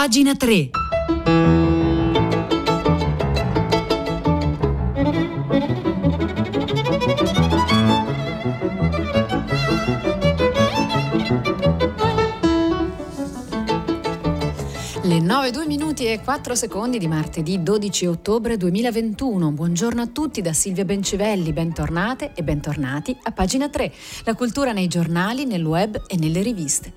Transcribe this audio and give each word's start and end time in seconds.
pagina 0.00 0.36
3. 0.36 0.70
Le 15.02 15.18
9, 15.18 15.50
2 15.50 15.66
minuti 15.66 16.06
e 16.06 16.20
4 16.22 16.54
secondi 16.54 16.98
di 16.98 17.08
martedì 17.08 17.60
12 17.60 18.06
ottobre 18.06 18.56
2021. 18.56 19.50
Buongiorno 19.50 20.02
a 20.02 20.06
tutti 20.06 20.40
da 20.40 20.52
Silvia 20.52 20.84
Bencivelli, 20.84 21.52
bentornate 21.52 22.30
e 22.36 22.44
bentornati 22.44 23.16
a 23.24 23.32
pagina 23.32 23.68
3, 23.68 23.92
la 24.22 24.34
cultura 24.36 24.70
nei 24.70 24.86
giornali, 24.86 25.44
nel 25.44 25.64
web 25.64 26.04
e 26.06 26.16
nelle 26.16 26.42
riviste. 26.42 26.92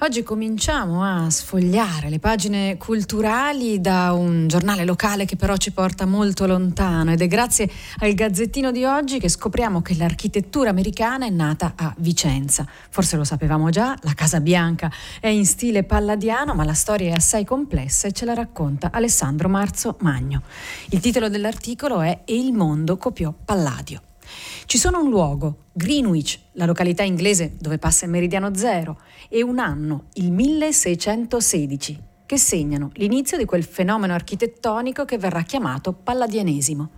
Oggi 0.00 0.22
cominciamo 0.22 1.02
a 1.04 1.30
sfogliare 1.30 2.10
le 2.10 2.18
pagine 2.18 2.76
culturali 2.76 3.80
da 3.80 4.12
un 4.12 4.48
giornale 4.48 4.84
locale 4.84 5.24
che 5.24 5.36
però 5.36 5.56
ci 5.56 5.72
porta 5.72 6.06
molto 6.06 6.46
lontano 6.46 7.12
ed 7.12 7.20
è 7.20 7.26
grazie 7.26 7.70
al 7.98 8.12
Gazzettino 8.14 8.70
di 8.70 8.84
oggi 8.84 9.18
che 9.18 9.28
scopriamo 9.28 9.82
che 9.82 9.94
l'architettura 9.96 10.70
americana 10.70 11.26
è 11.26 11.30
nata 11.30 11.74
a 11.76 11.94
Vicenza. 11.98 12.66
Forse 12.90 13.16
lo 13.16 13.24
sapevamo 13.24 13.70
già, 13.70 13.96
la 14.02 14.14
Casa 14.14 14.40
Bianca 14.40 14.90
è 15.20 15.28
in 15.28 15.46
stile 15.46 15.84
palladiano, 15.84 16.54
ma 16.54 16.64
la 16.64 16.74
storia 16.74 17.10
è 17.10 17.16
assai 17.16 17.44
complessa 17.44 18.08
e 18.08 18.12
ce 18.12 18.24
la 18.24 18.34
racconta 18.34 18.90
Alessandro 18.92 19.48
Marzo 19.48 19.96
Magno. 20.00 20.42
Il 20.90 21.00
titolo 21.00 21.28
dell'articolo 21.28 22.00
è 22.00 22.20
E 22.24 22.36
il 22.36 22.52
mondo 22.52 22.96
copiò 22.96 23.32
Palladio. 23.32 24.02
Ci 24.74 24.80
sono 24.80 25.00
un 25.00 25.08
luogo, 25.08 25.66
Greenwich, 25.72 26.36
la 26.54 26.64
località 26.64 27.04
inglese 27.04 27.54
dove 27.60 27.78
passa 27.78 28.06
il 28.06 28.10
meridiano 28.10 28.56
zero, 28.56 28.98
e 29.28 29.40
un 29.40 29.60
anno, 29.60 30.06
il 30.14 30.32
1616, 30.32 32.02
che 32.26 32.36
segnano 32.36 32.90
l'inizio 32.94 33.36
di 33.36 33.44
quel 33.44 33.62
fenomeno 33.62 34.14
architettonico 34.14 35.04
che 35.04 35.16
verrà 35.16 35.42
chiamato 35.42 35.92
palladianesimo. 35.92 36.90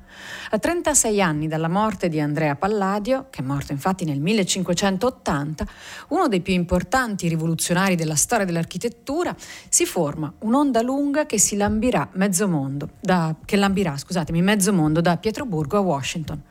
A 0.53 0.59
36 0.59 1.21
anni 1.21 1.49
dalla 1.49 1.69
morte 1.69 2.09
di 2.09 2.19
Andrea 2.19 2.57
Palladio, 2.57 3.27
che 3.29 3.43
è 3.43 3.45
morto 3.45 3.73
infatti 3.73 4.07
nel 4.07 4.23
1580, 4.23 5.67
uno 6.09 6.29
dei 6.29 6.41
più 6.41 6.55
importanti 6.55 7.29
rivoluzionari 7.29 7.95
della 7.95 8.17
storia 8.17 8.47
dell'architettura, 8.47 9.37
si 9.69 9.85
forma 9.85 10.33
un'onda 10.39 10.81
lunga 10.81 11.27
che 11.27 11.39
si 11.39 11.57
lambirà 11.57 12.09
mezzo 12.13 12.49
mondo, 12.49 12.89
da, 13.01 13.37
che 13.45 13.57
lambirà, 13.57 13.99
scusatemi, 13.99 14.41
mezzo 14.41 14.73
mondo 14.73 15.03
da 15.03 15.19
Pietroburgo 15.19 15.77
a 15.77 15.81
Washington. 15.81 16.43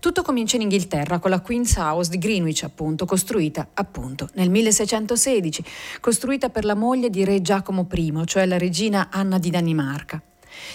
Tutto 0.00 0.22
comincia 0.22 0.54
in 0.54 0.62
Inghilterra 0.62 1.18
con 1.18 1.30
la 1.30 1.40
Queen's 1.40 1.74
House 1.76 2.08
di 2.08 2.18
Greenwich, 2.18 2.62
appunto, 2.62 3.04
costruita 3.04 3.70
appunto 3.74 4.28
nel 4.34 4.48
1616, 4.48 5.64
costruita 6.00 6.50
per 6.50 6.64
la 6.64 6.76
moglie 6.76 7.10
di 7.10 7.24
re 7.24 7.42
Giacomo 7.42 7.88
I, 7.92 8.22
cioè 8.24 8.46
la 8.46 8.58
regina 8.58 9.08
Anna 9.10 9.38
di 9.38 9.50
Danimarca. 9.50 10.22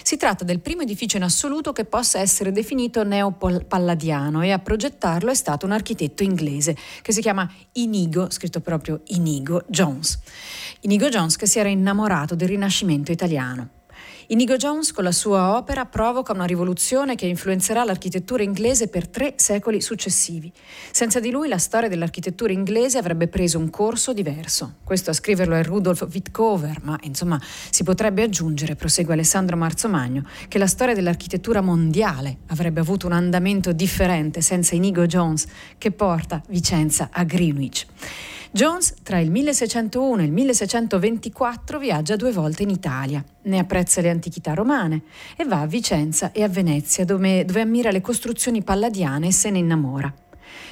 Si 0.02 0.18
tratta 0.18 0.44
del 0.44 0.60
primo 0.60 0.82
edificio 0.82 1.16
in 1.16 1.22
assoluto 1.22 1.72
che 1.72 1.86
possa 1.86 2.18
essere 2.18 2.52
definito 2.52 3.02
neopalladiano 3.02 4.42
e 4.42 4.52
a 4.52 4.58
progettarlo 4.58 5.30
è 5.30 5.34
stato 5.34 5.64
un 5.64 5.72
architetto 5.72 6.22
inglese 6.22 6.76
che 7.00 7.12
si 7.12 7.22
chiama 7.22 7.50
Inigo, 7.72 8.30
scritto 8.30 8.60
proprio 8.60 9.00
Inigo 9.06 9.64
Jones. 9.68 10.18
Inigo 10.80 11.08
Jones 11.08 11.36
che 11.36 11.46
si 11.46 11.58
era 11.58 11.70
innamorato 11.70 12.34
del 12.34 12.48
Rinascimento 12.48 13.10
italiano. 13.10 13.73
Inigo 14.28 14.56
Jones 14.56 14.92
con 14.92 15.04
la 15.04 15.12
sua 15.12 15.54
opera 15.54 15.84
provoca 15.84 16.32
una 16.32 16.46
rivoluzione 16.46 17.14
che 17.14 17.26
influenzerà 17.26 17.84
l'architettura 17.84 18.42
inglese 18.42 18.88
per 18.88 19.06
tre 19.06 19.34
secoli 19.36 19.82
successivi. 19.82 20.50
Senza 20.90 21.20
di 21.20 21.30
lui 21.30 21.46
la 21.46 21.58
storia 21.58 21.90
dell'architettura 21.90 22.50
inglese 22.50 22.96
avrebbe 22.96 23.28
preso 23.28 23.58
un 23.58 23.68
corso 23.68 24.14
diverso. 24.14 24.76
Questo 24.82 25.10
a 25.10 25.12
scriverlo 25.12 25.54
è 25.54 25.62
Rudolf 25.62 26.06
Wittkover, 26.10 26.80
ma 26.84 26.98
insomma 27.02 27.38
si 27.68 27.82
potrebbe 27.82 28.22
aggiungere, 28.22 28.76
prosegue 28.76 29.12
Alessandro 29.12 29.58
Marzomagno, 29.58 30.26
che 30.48 30.56
la 30.56 30.68
storia 30.68 30.94
dell'architettura 30.94 31.60
mondiale 31.60 32.38
avrebbe 32.46 32.80
avuto 32.80 33.04
un 33.04 33.12
andamento 33.12 33.72
differente 33.72 34.40
senza 34.40 34.74
Inigo 34.74 35.04
Jones 35.04 35.46
che 35.76 35.90
porta 35.90 36.42
Vicenza 36.48 37.10
a 37.12 37.24
Greenwich. 37.24 37.86
Jones 38.54 38.94
tra 39.02 39.18
il 39.18 39.32
1601 39.32 40.22
e 40.22 40.24
il 40.26 40.30
1624 40.30 41.76
viaggia 41.76 42.14
due 42.14 42.30
volte 42.30 42.62
in 42.62 42.70
Italia, 42.70 43.20
ne 43.42 43.58
apprezza 43.58 44.00
le 44.00 44.10
antichità 44.10 44.54
romane 44.54 45.02
e 45.36 45.44
va 45.44 45.62
a 45.62 45.66
Vicenza 45.66 46.30
e 46.30 46.44
a 46.44 46.48
Venezia 46.48 47.04
dove, 47.04 47.44
dove 47.44 47.60
ammira 47.60 47.90
le 47.90 48.00
costruzioni 48.00 48.62
palladiane 48.62 49.26
e 49.26 49.32
se 49.32 49.50
ne 49.50 49.58
innamora. 49.58 50.14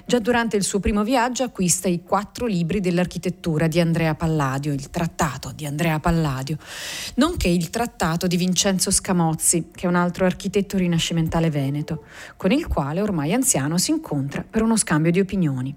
Già 0.07 0.21
durante 0.21 0.57
il 0.57 0.63
suo 0.63 0.79
primo 0.79 1.03
viaggio 1.03 1.43
acquista 1.43 1.89
i 1.89 2.05
quattro 2.05 2.47
libri 2.47 2.79
dell'architettura 2.79 3.67
di 3.67 3.81
Andrea 3.81 4.15
Palladio, 4.15 4.73
il 4.73 4.89
trattato 4.89 5.51
di 5.53 5.67
Andrea 5.67 5.99
Palladio, 5.99 6.59
nonché 7.17 7.49
il 7.49 7.69
trattato 7.69 8.29
di 8.29 8.37
Vincenzo 8.37 8.93
Scamozzi, 8.93 9.71
che 9.75 9.87
è 9.87 9.89
un 9.89 9.97
altro 9.97 10.25
architetto 10.25 10.77
rinascimentale 10.77 11.51
veneto, 11.51 12.05
con 12.37 12.53
il 12.53 12.69
quale 12.69 13.01
ormai 13.01 13.33
anziano 13.33 13.77
si 13.77 13.91
incontra 13.91 14.45
per 14.49 14.63
uno 14.63 14.77
scambio 14.77 15.11
di 15.11 15.19
opinioni. 15.19 15.77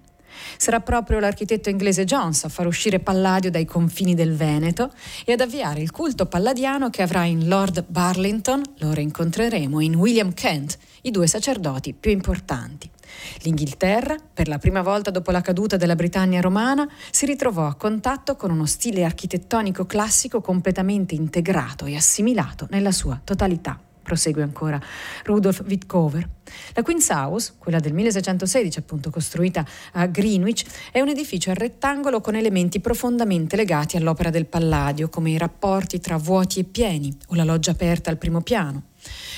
Sarà 0.57 0.79
proprio 0.79 1.19
l'architetto 1.19 1.69
inglese 1.69 2.03
Jones 2.06 2.44
a 2.44 2.50
far 2.50 2.68
uscire 2.68 3.00
Palladio 3.00 3.51
dai 3.51 3.66
confini 3.66 4.16
del 4.16 4.35
Veneto 4.35 4.91
e 5.25 5.34
ad 5.34 5.41
avviare 5.41 5.81
il 5.81 5.91
culto 5.91 6.25
palladiano 6.25 6.90
che 6.90 7.01
avrà 7.01 7.23
in 7.25 7.47
Lord 7.47 7.85
Burlington, 7.88 8.62
lo 8.78 8.94
rincontreremo, 8.94 9.79
in 9.79 9.96
William 9.96 10.34
Kent, 10.34 10.78
i 11.01 11.12
due 11.12 11.28
sacerdoti 11.28 11.94
più 11.94 12.12
importanti. 12.12 12.90
L'Inghilterra, 13.41 14.16
per 14.34 14.47
la 14.47 14.57
prima 14.57 14.81
volta 14.81 15.12
dopo 15.12 15.31
la 15.31 15.41
caduta 15.41 15.78
della 15.78 15.96
Britannia 15.96 16.41
romana, 16.41 16.90
si 17.12 17.25
ritrovò 17.25 17.67
a 17.67 17.75
contatto 17.75 18.35
con 18.35 18.52
uno 18.52 18.66
stile 18.66 19.03
architettonico 19.03 19.85
classico 19.85 20.41
completamente 20.41 21.16
integrato 21.16 21.85
e 21.85 21.96
assimilato 21.96 22.67
nella 22.69 22.91
sua 22.91 23.19
totalità 23.23 23.84
prosegue 24.05 24.43
ancora 24.43 24.79
Rudolf 25.23 25.63
Wittkover. 25.66 26.29
La 26.73 26.83
Queen's 26.83 27.09
House, 27.09 27.53
quella 27.57 27.79
del 27.79 27.91
1616 27.93 28.77
appunto 28.77 29.09
costruita 29.09 29.66
a 29.93 30.05
Greenwich, 30.05 30.63
è 30.91 31.01
un 31.01 31.09
edificio 31.09 31.49
a 31.49 31.55
rettangolo 31.55 32.21
con 32.21 32.35
elementi 32.35 32.79
profondamente 32.79 33.55
legati 33.55 33.97
all'opera 33.97 34.29
del 34.29 34.45
Palladio, 34.45 35.09
come 35.09 35.31
i 35.31 35.38
rapporti 35.38 35.99
tra 35.99 36.17
vuoti 36.17 36.59
e 36.59 36.63
pieni 36.63 37.17
o 37.29 37.35
la 37.35 37.43
loggia 37.43 37.71
aperta 37.71 38.11
al 38.11 38.17
primo 38.17 38.41
piano. 38.41 38.83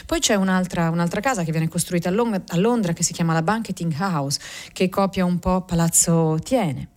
Poi 0.05 0.19
c'è 0.19 0.35
un'altra, 0.35 0.89
un'altra, 0.89 1.21
casa 1.21 1.43
che 1.43 1.51
viene 1.51 1.69
costruita 1.69 2.09
a 2.09 2.11
Londra, 2.11 2.43
a 2.45 2.57
Londra 2.57 2.93
che 2.93 3.03
si 3.03 3.13
chiama 3.13 3.33
la 3.33 3.41
Banqueting 3.41 3.93
House, 3.97 4.39
che 4.73 4.89
copia 4.89 5.23
un 5.25 5.39
po' 5.39 5.61
Palazzo 5.61 6.37
Tiene. 6.43 6.89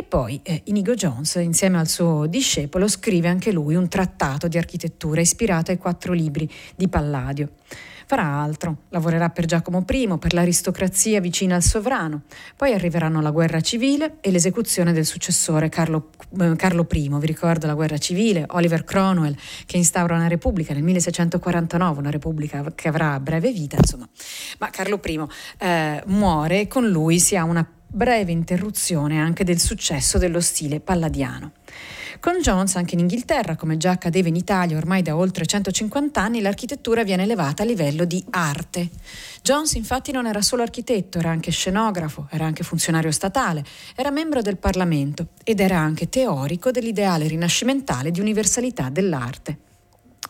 E 0.00 0.02
poi 0.02 0.40
eh, 0.44 0.62
Inigo 0.64 0.94
Jones, 0.94 1.34
insieme 1.34 1.78
al 1.78 1.86
suo 1.86 2.24
discepolo, 2.24 2.88
scrive 2.88 3.28
anche 3.28 3.52
lui 3.52 3.74
un 3.74 3.86
trattato 3.86 4.48
di 4.48 4.56
architettura 4.56 5.20
ispirato 5.20 5.72
ai 5.72 5.76
quattro 5.76 6.14
libri 6.14 6.50
di 6.74 6.88
Palladio. 6.88 7.50
Farà 8.06 8.24
altro, 8.24 8.84
lavorerà 8.88 9.28
per 9.28 9.44
Giacomo 9.44 9.84
I, 9.86 10.16
per 10.18 10.32
l'aristocrazia 10.32 11.20
vicina 11.20 11.56
al 11.56 11.62
sovrano. 11.62 12.22
Poi 12.56 12.72
arriveranno 12.72 13.20
la 13.20 13.30
guerra 13.30 13.60
civile 13.60 14.16
e 14.22 14.30
l'esecuzione 14.30 14.94
del 14.94 15.04
successore 15.04 15.68
Carlo, 15.68 16.08
eh, 16.40 16.56
Carlo 16.56 16.86
I. 16.90 17.08
Vi 17.18 17.26
ricordo 17.26 17.66
la 17.66 17.74
guerra 17.74 17.98
civile, 17.98 18.46
Oliver 18.52 18.84
Cromwell 18.84 19.36
che 19.66 19.76
instaura 19.76 20.14
una 20.14 20.28
repubblica 20.28 20.72
nel 20.72 20.82
1649, 20.82 21.98
una 21.98 22.10
repubblica 22.10 22.72
che 22.74 22.88
avrà 22.88 23.20
breve 23.20 23.52
vita, 23.52 23.76
insomma. 23.76 24.08
Ma 24.60 24.70
Carlo 24.70 24.98
I 25.04 25.26
eh, 25.58 26.02
muore 26.06 26.60
e 26.60 26.68
con 26.68 26.88
lui 26.88 27.20
si 27.20 27.36
ha 27.36 27.44
una 27.44 27.70
breve 27.92 28.30
interruzione 28.30 29.20
anche 29.20 29.42
del 29.42 29.58
successo 29.58 30.16
dello 30.16 30.40
stile 30.40 30.80
palladiano. 30.80 31.52
Con 32.20 32.40
Jones, 32.40 32.76
anche 32.76 32.94
in 32.94 33.00
Inghilterra, 33.00 33.56
come 33.56 33.78
già 33.78 33.92
accadeva 33.92 34.28
in 34.28 34.36
Italia 34.36 34.76
ormai 34.76 35.00
da 35.00 35.16
oltre 35.16 35.46
150 35.46 36.20
anni, 36.20 36.42
l'architettura 36.42 37.02
viene 37.02 37.22
elevata 37.22 37.62
a 37.62 37.66
livello 37.66 38.04
di 38.04 38.22
arte. 38.30 38.90
Jones 39.42 39.72
infatti 39.74 40.12
non 40.12 40.26
era 40.26 40.42
solo 40.42 40.60
architetto, 40.60 41.18
era 41.18 41.30
anche 41.30 41.50
scenografo, 41.50 42.28
era 42.30 42.44
anche 42.44 42.62
funzionario 42.62 43.10
statale, 43.10 43.64
era 43.96 44.10
membro 44.10 44.42
del 44.42 44.58
Parlamento 44.58 45.28
ed 45.42 45.60
era 45.60 45.78
anche 45.78 46.10
teorico 46.10 46.70
dell'ideale 46.70 47.26
rinascimentale 47.26 48.10
di 48.10 48.20
universalità 48.20 48.90
dell'arte. 48.90 49.69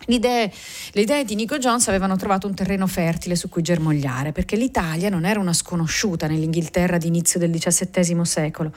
Idee, 0.06 0.50
le 0.92 1.00
idee 1.02 1.24
di 1.24 1.34
Nico 1.34 1.58
Jones 1.58 1.86
avevano 1.88 2.16
trovato 2.16 2.46
un 2.46 2.54
terreno 2.54 2.86
fertile 2.86 3.36
su 3.36 3.48
cui 3.48 3.60
germogliare, 3.62 4.32
perché 4.32 4.56
l'Italia 4.56 5.10
non 5.10 5.26
era 5.26 5.38
una 5.38 5.52
sconosciuta 5.52 6.26
nell'Inghilterra 6.26 6.96
d'inizio 6.96 7.38
del 7.38 7.50
XVII 7.50 8.24
secolo, 8.24 8.72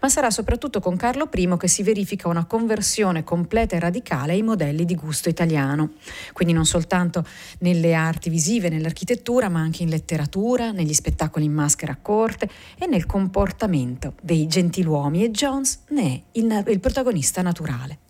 ma 0.00 0.08
sarà 0.08 0.30
soprattutto 0.30 0.80
con 0.80 0.96
Carlo 0.96 1.28
I 1.32 1.56
che 1.58 1.68
si 1.68 1.82
verifica 1.82 2.28
una 2.28 2.44
conversione 2.44 3.24
completa 3.24 3.74
e 3.74 3.80
radicale 3.80 4.32
ai 4.32 4.42
modelli 4.42 4.84
di 4.84 4.94
gusto 4.94 5.28
italiano. 5.28 5.94
Quindi 6.32 6.54
non 6.54 6.64
soltanto 6.64 7.24
nelle 7.58 7.94
arti 7.94 8.30
visive, 8.30 8.68
nell'architettura, 8.68 9.48
ma 9.48 9.60
anche 9.60 9.82
in 9.82 9.88
letteratura, 9.88 10.70
negli 10.70 10.94
spettacoli 10.94 11.44
in 11.44 11.52
maschera 11.52 11.92
a 11.92 11.98
corte 12.00 12.48
e 12.78 12.86
nel 12.86 13.04
comportamento 13.04 14.14
dei 14.22 14.46
gentiluomini 14.46 15.24
e 15.24 15.30
Jones 15.30 15.80
ne 15.88 16.02
è 16.02 16.22
il, 16.32 16.64
il 16.68 16.80
protagonista 16.80 17.42
naturale. 17.42 18.06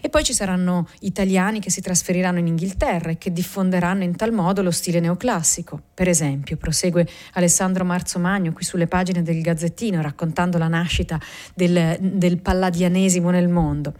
E 0.00 0.08
poi 0.08 0.24
ci 0.24 0.32
saranno 0.32 0.88
italiani 1.00 1.60
che 1.60 1.70
si 1.70 1.80
trasferiranno 1.80 2.38
in 2.38 2.46
Inghilterra 2.46 3.10
e 3.10 3.18
che 3.18 3.32
diffonderanno 3.32 4.02
in 4.02 4.16
tal 4.16 4.32
modo 4.32 4.62
lo 4.62 4.70
stile 4.70 5.00
neoclassico. 5.00 5.80
Per 5.94 6.08
esempio, 6.08 6.56
prosegue 6.56 7.06
Alessandro 7.34 7.84
Marzomagno 7.84 8.52
qui 8.52 8.64
sulle 8.64 8.86
pagine 8.86 9.22
del 9.22 9.40
Gazzettino 9.40 10.02
raccontando 10.02 10.58
la 10.58 10.68
nascita 10.68 11.20
del, 11.54 11.96
del 12.00 12.38
palladianesimo 12.38 13.30
nel 13.30 13.48
mondo. 13.48 13.94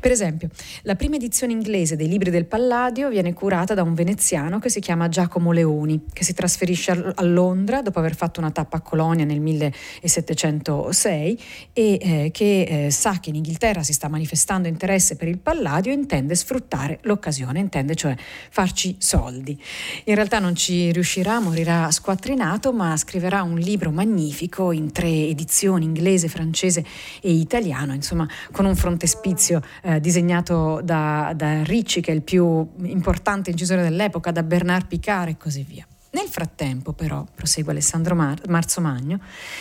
Per 0.00 0.10
esempio, 0.10 0.48
la 0.82 0.94
prima 0.94 1.16
edizione 1.16 1.52
inglese 1.52 1.96
dei 1.96 2.08
libri 2.08 2.30
del 2.30 2.46
Palladio 2.46 3.08
viene 3.08 3.32
curata 3.32 3.74
da 3.74 3.82
un 3.82 3.94
veneziano 3.94 4.58
che 4.58 4.70
si 4.70 4.80
chiama 4.80 5.08
Giacomo 5.08 5.52
Leoni, 5.52 6.04
che 6.12 6.24
si 6.24 6.32
trasferisce 6.32 7.12
a 7.14 7.22
Londra 7.22 7.82
dopo 7.82 7.98
aver 7.98 8.14
fatto 8.14 8.40
una 8.40 8.50
tappa 8.50 8.78
a 8.78 8.80
Colonia 8.80 9.24
nel 9.24 9.40
1706 9.40 11.40
e 11.72 11.98
eh, 12.00 12.30
che 12.32 12.86
eh, 12.86 12.90
sa 12.90 13.18
che 13.20 13.30
in 13.30 13.36
Inghilterra 13.36 13.82
si 13.82 13.92
sta 13.92 14.08
manifestando 14.08 14.68
interesse 14.68 15.01
per 15.16 15.28
il 15.28 15.38
Palladio 15.38 15.92
intende 15.92 16.34
sfruttare 16.34 16.98
l'occasione, 17.02 17.58
intende 17.58 17.94
cioè 17.94 18.14
farci 18.50 18.96
soldi. 18.98 19.60
In 20.04 20.14
realtà 20.14 20.38
non 20.38 20.54
ci 20.54 20.92
riuscirà, 20.92 21.40
morirà 21.40 21.90
squattrinato, 21.90 22.72
ma 22.72 22.96
scriverà 22.96 23.42
un 23.42 23.58
libro 23.58 23.90
magnifico 23.90 24.72
in 24.72 24.92
tre 24.92 25.08
edizioni, 25.08 25.84
inglese, 25.84 26.28
francese 26.28 26.84
e 27.20 27.32
italiano, 27.32 27.92
insomma 27.92 28.28
con 28.52 28.64
un 28.64 28.76
frontespizio 28.76 29.60
eh, 29.82 30.00
disegnato 30.00 30.80
da, 30.82 31.32
da 31.34 31.62
Ricci, 31.64 32.00
che 32.00 32.12
è 32.12 32.14
il 32.14 32.22
più 32.22 32.66
importante 32.84 33.50
incisore 33.50 33.82
dell'epoca, 33.82 34.30
da 34.30 34.42
Bernard 34.42 34.86
Picard 34.86 35.28
e 35.28 35.36
così 35.36 35.64
via. 35.68 35.86
Nel 36.14 36.28
frattempo, 36.28 36.92
però, 36.92 37.24
prosegue 37.34 37.72
Alessandro 37.72 38.14
Mar- 38.14 38.46
Marzomagno, 38.46 39.18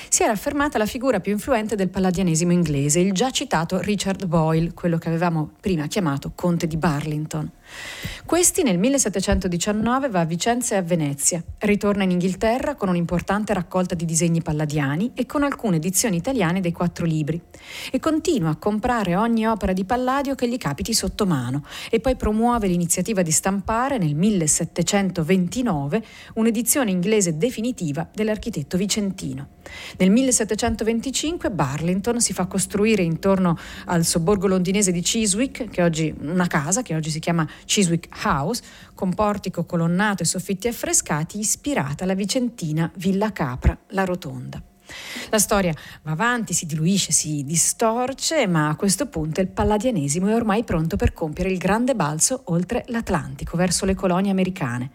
si 0.10 0.24
era 0.24 0.34
affermata 0.34 0.78
la 0.78 0.86
figura 0.86 1.22
più 1.22 1.32
influente 1.32 1.78
del 1.78 1.88
palladianesimo 1.88 2.52
inglese, 2.52 3.00
il 3.00 3.14
già 3.14 3.32
citato 3.32 3.80
Richard 3.80 4.26
Boyle, 4.26 4.74
quello 4.74 4.98
che 4.98 5.08
avevamo 5.08 5.52
prima 5.62 5.88
chiamato 5.88 6.34
Conte 6.36 6.68
di 6.68 6.76
Burlington. 6.76 7.50
Questi 8.26 8.64
nel 8.64 8.78
1719 8.78 10.10
va 10.10 10.22
a 10.22 10.26
Vicenza 10.26 10.76
e 10.76 10.78
a 10.78 10.82
Venezia, 10.82 11.44
ritorna 11.60 12.04
in 12.04 12.12
Inghilterra 12.12 12.76
con 12.76 12.88
un'importante 12.88 13.54
raccolta 13.54 13.94
di 13.94 14.06
disegni 14.06 14.42
palladiani 14.42 15.12
e 15.16 15.26
con 15.26 15.44
alcune 15.44 15.76
edizioni 15.76 16.16
italiane 16.16 16.62
dei 16.62 16.72
quattro 16.72 17.06
libri. 17.06 17.42
E 17.92 18.00
continua 18.00 18.52
a 18.52 18.56
comprare 18.56 19.16
ogni 19.16 19.46
opera 19.46 19.74
di 19.74 19.84
Palladio 19.84 20.36
che 20.36 20.48
gli 20.48 20.58
capiti 20.58 20.94
sotto 20.94 21.26
mano. 21.26 21.66
E 21.90 22.00
poi 22.00 22.16
promuove 22.16 22.68
l'iniziativa 22.68 23.22
di 23.22 23.32
stampare 23.32 23.98
nel 23.98 24.16
1729 24.16 26.04
un'edizione 26.36 26.90
inglese 26.92 27.38
definitiva 27.38 28.08
dell'architetto 28.14 28.78
vicentino. 28.78 29.60
Nel 29.98 30.10
1725 30.10 31.52
Burlington 31.52 32.20
si 32.20 32.34
fa 32.34 32.46
costruire 32.46 33.04
intorno 33.04 33.58
al 33.86 34.06
sobborgo 34.06 34.48
londinese 34.48 34.92
di 34.92 35.02
Chiswick, 35.02 35.70
che 35.70 35.84
oggi 35.84 36.14
una 36.22 36.48
casa 36.48 36.82
che 36.82 36.96
oggi 36.96 37.10
si 37.10 37.20
chiama 37.20 37.48
Chiswick 37.66 38.08
House, 38.24 38.64
con 38.94 39.14
portico 39.14 39.66
colonnato 39.66 40.24
e 40.24 40.26
soffitti 40.26 40.68
affrescati, 40.68 41.40
ispirata 41.40 42.04
alla 42.04 42.16
vicentina 42.16 42.92
Villa 42.96 43.32
Capra, 43.32 43.78
la 43.90 44.06
Rotonda. 44.06 44.71
La 45.30 45.40
storia 45.40 45.74
va 46.04 46.12
avanti, 46.12 46.54
si 46.54 46.66
diluisce, 46.66 47.12
si 47.12 47.44
distorce, 47.44 48.48
ma 48.48 48.70
a 48.70 48.76
questo 48.76 49.08
punto 49.08 49.42
il 49.42 49.48
palladianesimo 49.48 50.28
è 50.28 50.36
ormai 50.36 50.64
pronto 50.64 50.96
per 50.96 51.14
compiere 51.14 51.52
il 51.52 51.58
grande 51.58 51.96
balzo 51.96 52.42
oltre 52.46 52.84
l'Atlantico, 52.88 53.58
verso 53.58 53.86
le 53.86 53.96
colonie 53.96 54.32
americane. 54.32 54.92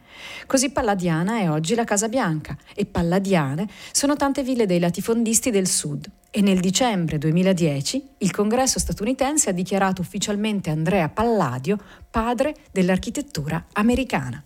Così 0.47 0.71
palladiana 0.71 1.41
è 1.41 1.51
oggi 1.51 1.75
la 1.75 1.85
Casa 1.85 2.09
Bianca 2.09 2.57
e 2.75 2.87
palladiane 2.87 3.69
sono 3.93 4.17
tante 4.17 4.43
ville 4.43 4.67
dei 4.67 4.79
latifondisti 4.79 5.51
del 5.51 5.69
sud. 5.69 6.11
E 6.31 6.43
nel 6.43 6.61
dicembre 6.61 7.17
2010 7.17 8.09
il 8.19 8.31
congresso 8.31 8.79
statunitense 8.79 9.51
ha 9.51 9.53
dichiarato 9.53 10.03
ufficialmente 10.03 10.69
Andrea 10.69 11.09
Palladio 11.09 11.79
padre 12.11 12.55
dell'architettura 12.71 13.65
americana. 13.73 14.43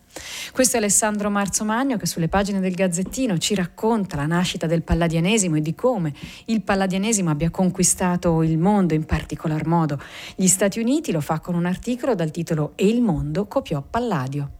Questo 0.53 0.77
è 0.77 0.79
Alessandro 0.79 1.31
Marzomagno 1.31 1.97
che 1.97 2.07
sulle 2.07 2.29
pagine 2.29 2.61
del 2.61 2.75
Gazzettino 2.75 3.39
ci 3.39 3.55
racconta 3.55 4.17
la 4.17 4.27
nascita 4.27 4.67
del 4.67 4.83
palladianesimo 4.83 5.57
e 5.57 5.61
di 5.61 5.75
come 5.75 6.13
il 6.47 6.63
palladianesimo 6.63 7.31
abbia 7.31 7.51
conquistato 7.51 8.43
il 8.43 8.59
mondo, 8.59 8.95
in 8.95 9.05
particolar 9.05 9.67
modo 9.67 10.01
gli 10.35 10.49
Stati 10.49 10.81
Uniti, 10.81 11.13
lo 11.13 11.21
fa 11.21 11.41
con 11.41 11.55
un 11.55 11.67
articolo 11.67 12.15
dal 12.15 12.31
titolo 12.31 12.73
E 12.75 12.89
il 12.89 13.01
mondo 13.01 13.47
copiò 13.47 13.83
Palladio. 13.83 14.60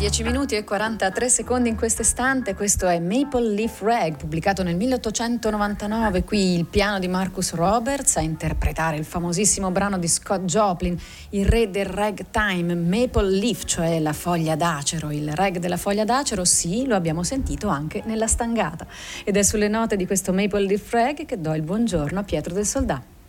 10 0.00 0.22
minuti 0.22 0.56
e 0.56 0.64
43 0.64 1.28
secondi 1.28 1.68
in 1.68 1.76
questo 1.76 2.00
istante. 2.00 2.54
Questo 2.54 2.88
è 2.88 2.98
Maple 2.98 3.50
Leaf 3.50 3.82
Rag, 3.82 4.16
pubblicato 4.16 4.62
nel 4.62 4.74
1899. 4.74 6.24
Qui 6.24 6.54
il 6.54 6.64
piano 6.64 6.98
di 6.98 7.06
Marcus 7.06 7.52
Roberts 7.52 8.16
a 8.16 8.22
interpretare 8.22 8.96
il 8.96 9.04
famosissimo 9.04 9.70
brano 9.70 9.98
di 9.98 10.08
Scott 10.08 10.44
Joplin, 10.44 10.98
il 11.32 11.44
re 11.44 11.68
del 11.68 11.84
ragtime, 11.84 12.74
Maple 12.74 13.28
Leaf, 13.28 13.64
cioè 13.64 14.00
la 14.00 14.14
foglia 14.14 14.56
d'acero. 14.56 15.10
Il 15.10 15.34
rag 15.34 15.58
della 15.58 15.76
foglia 15.76 16.06
d'acero, 16.06 16.46
sì, 16.46 16.86
lo 16.86 16.94
abbiamo 16.94 17.22
sentito 17.22 17.68
anche 17.68 18.00
nella 18.06 18.26
stangata. 18.26 18.86
Ed 19.22 19.36
è 19.36 19.42
sulle 19.42 19.68
note 19.68 19.96
di 19.96 20.06
questo 20.06 20.32
Maple 20.32 20.62
Leaf 20.62 20.90
Rag 20.92 21.26
che 21.26 21.38
do 21.38 21.52
il 21.52 21.60
buongiorno 21.60 22.20
a 22.20 22.22
Pietro 22.22 22.54
del 22.54 22.64
Soldato. 22.64 23.19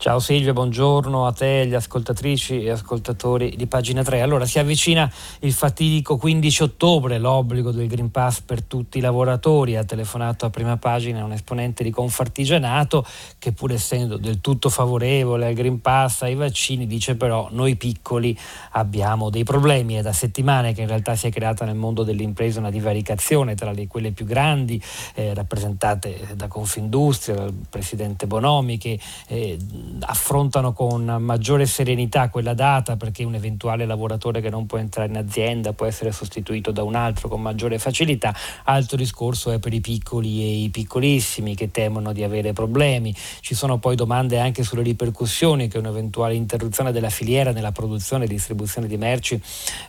Ciao 0.00 0.18
Silvia, 0.18 0.54
buongiorno 0.54 1.26
a 1.26 1.32
te, 1.32 1.60
agli 1.60 1.74
ascoltatrici 1.74 2.62
e 2.62 2.70
ascoltatori 2.70 3.54
di 3.54 3.66
pagina 3.66 4.02
3. 4.02 4.22
Allora, 4.22 4.46
si 4.46 4.58
avvicina 4.58 5.12
il 5.40 5.52
fatidico 5.52 6.16
15 6.16 6.62
ottobre, 6.62 7.18
l'obbligo 7.18 7.70
del 7.70 7.86
Green 7.86 8.10
Pass 8.10 8.40
per 8.40 8.62
tutti 8.62 8.96
i 8.96 9.02
lavoratori. 9.02 9.76
Ha 9.76 9.84
telefonato 9.84 10.46
a 10.46 10.48
prima 10.48 10.78
pagina 10.78 11.22
un 11.22 11.32
esponente 11.32 11.84
di 11.84 11.90
Confartigianato 11.90 13.04
che 13.38 13.52
pur 13.52 13.72
essendo 13.72 14.16
del 14.16 14.40
tutto 14.40 14.70
favorevole 14.70 15.48
al 15.48 15.52
Green 15.52 15.82
Pass, 15.82 16.22
ai 16.22 16.34
vaccini, 16.34 16.86
dice 16.86 17.16
però 17.16 17.48
noi 17.50 17.76
piccoli 17.76 18.34
abbiamo 18.70 19.28
dei 19.28 19.44
problemi. 19.44 19.96
È 19.96 20.00
da 20.00 20.14
settimane 20.14 20.72
che 20.72 20.80
in 20.80 20.88
realtà 20.88 21.14
si 21.14 21.26
è 21.26 21.30
creata 21.30 21.66
nel 21.66 21.76
mondo 21.76 22.04
dell'impresa 22.04 22.58
una 22.58 22.70
divaricazione 22.70 23.54
tra 23.54 23.70
le, 23.70 23.86
quelle 23.86 24.12
più 24.12 24.24
grandi, 24.24 24.82
eh, 25.12 25.34
rappresentate 25.34 26.28
da 26.36 26.48
Confindustria, 26.48 27.34
dal 27.34 27.52
presidente 27.68 28.26
Bonomi, 28.26 28.78
che 28.78 28.98
eh, 29.26 29.58
affrontano 30.00 30.72
con 30.72 31.04
maggiore 31.04 31.66
serenità 31.66 32.28
quella 32.28 32.54
data 32.54 32.96
perché 32.96 33.24
un 33.24 33.34
eventuale 33.34 33.86
lavoratore 33.86 34.40
che 34.40 34.50
non 34.50 34.66
può 34.66 34.78
entrare 34.78 35.08
in 35.08 35.16
azienda 35.16 35.72
può 35.72 35.86
essere 35.86 36.12
sostituito 36.12 36.70
da 36.70 36.82
un 36.82 36.94
altro 36.94 37.28
con 37.28 37.40
maggiore 37.40 37.78
facilità. 37.78 38.34
Altro 38.64 38.96
discorso 38.96 39.50
è 39.50 39.58
per 39.58 39.72
i 39.72 39.80
piccoli 39.80 40.42
e 40.42 40.62
i 40.64 40.68
piccolissimi 40.68 41.54
che 41.54 41.70
temono 41.70 42.12
di 42.12 42.22
avere 42.22 42.52
problemi. 42.52 43.14
Ci 43.40 43.54
sono 43.54 43.78
poi 43.78 43.96
domande 43.96 44.38
anche 44.38 44.62
sulle 44.62 44.82
ripercussioni 44.82 45.68
che 45.68 45.78
un'eventuale 45.78 46.34
interruzione 46.34 46.92
della 46.92 47.10
filiera 47.10 47.52
nella 47.52 47.72
produzione 47.72 48.24
e 48.24 48.28
distribuzione 48.28 48.86
di 48.86 48.96
merci 48.96 49.40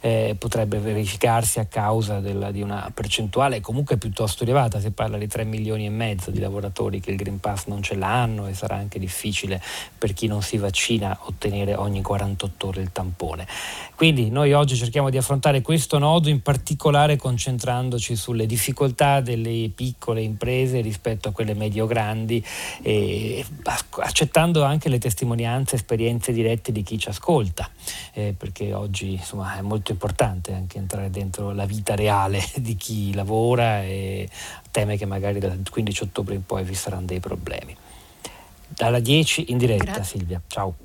eh, 0.01 0.35
potrebbe 0.37 0.79
verificarsi 0.79 1.59
a 1.59 1.65
causa 1.65 2.19
della, 2.19 2.51
di 2.51 2.61
una 2.61 2.89
percentuale 2.93 3.61
comunque 3.61 3.97
piuttosto 3.97 4.43
elevata. 4.43 4.79
Si 4.79 4.91
parla 4.91 5.17
di 5.17 5.27
3 5.27 5.43
milioni 5.43 5.85
e 5.85 5.89
mezzo 5.89 6.31
di 6.31 6.39
lavoratori 6.39 6.99
che 6.99 7.11
il 7.11 7.17
Green 7.17 7.39
Pass 7.39 7.65
non 7.67 7.81
ce 7.81 7.95
l'hanno 7.95 8.47
e 8.47 8.53
sarà 8.53 8.75
anche 8.75 8.99
difficile 8.99 9.61
per 9.97 10.13
chi 10.13 10.25
non 10.25 10.41
si 10.41 10.57
vaccina 10.57 11.15
ottenere 11.25 11.75
ogni 11.75 12.01
48 12.01 12.67
ore 12.67 12.81
il 12.81 12.91
tampone. 12.91 13.45
Quindi 13.95 14.31
noi 14.31 14.51
oggi 14.51 14.75
cerchiamo 14.75 15.11
di 15.11 15.17
affrontare 15.17 15.61
questo 15.61 15.99
nodo 15.99 16.27
in 16.27 16.41
particolare 16.41 17.17
concentrandoci 17.17 18.15
sulle 18.15 18.47
difficoltà 18.47 19.21
delle 19.21 19.69
piccole 19.75 20.21
imprese 20.21 20.81
rispetto 20.81 21.29
a 21.29 21.31
quelle 21.31 21.53
medio-grandi 21.53 22.43
e 22.81 23.45
accettando 23.99 24.63
anche 24.63 24.89
le 24.89 24.97
testimonianze, 24.97 25.75
esperienze 25.75 26.31
dirette 26.31 26.71
di 26.71 26.81
chi 26.81 26.97
ci 26.97 27.09
ascolta, 27.09 27.69
eh, 28.13 28.33
perché 28.35 28.73
oggi 28.73 29.11
insomma, 29.11 29.55
è 29.55 29.61
molto 29.61 29.91
importante 29.91 30.51
anche 30.53 30.79
entrare 30.79 31.11
dentro 31.11 31.51
la 31.51 31.65
vita 31.65 31.93
reale 31.93 32.43
di 32.57 32.75
chi 32.75 33.13
lavora 33.13 33.83
e 33.83 34.27
teme 34.71 34.97
che 34.97 35.05
magari 35.05 35.37
dal 35.37 35.61
15 35.69 36.03
ottobre 36.05 36.33
in 36.33 36.43
poi 36.43 36.63
vi 36.63 36.73
saranno 36.73 37.05
dei 37.05 37.19
problemi 37.19 37.75
dalla 38.75 38.99
10 38.99 39.51
in 39.51 39.57
diretta 39.57 39.83
Grazie. 39.83 40.03
Silvia. 40.03 40.41
Ciao. 40.47 40.75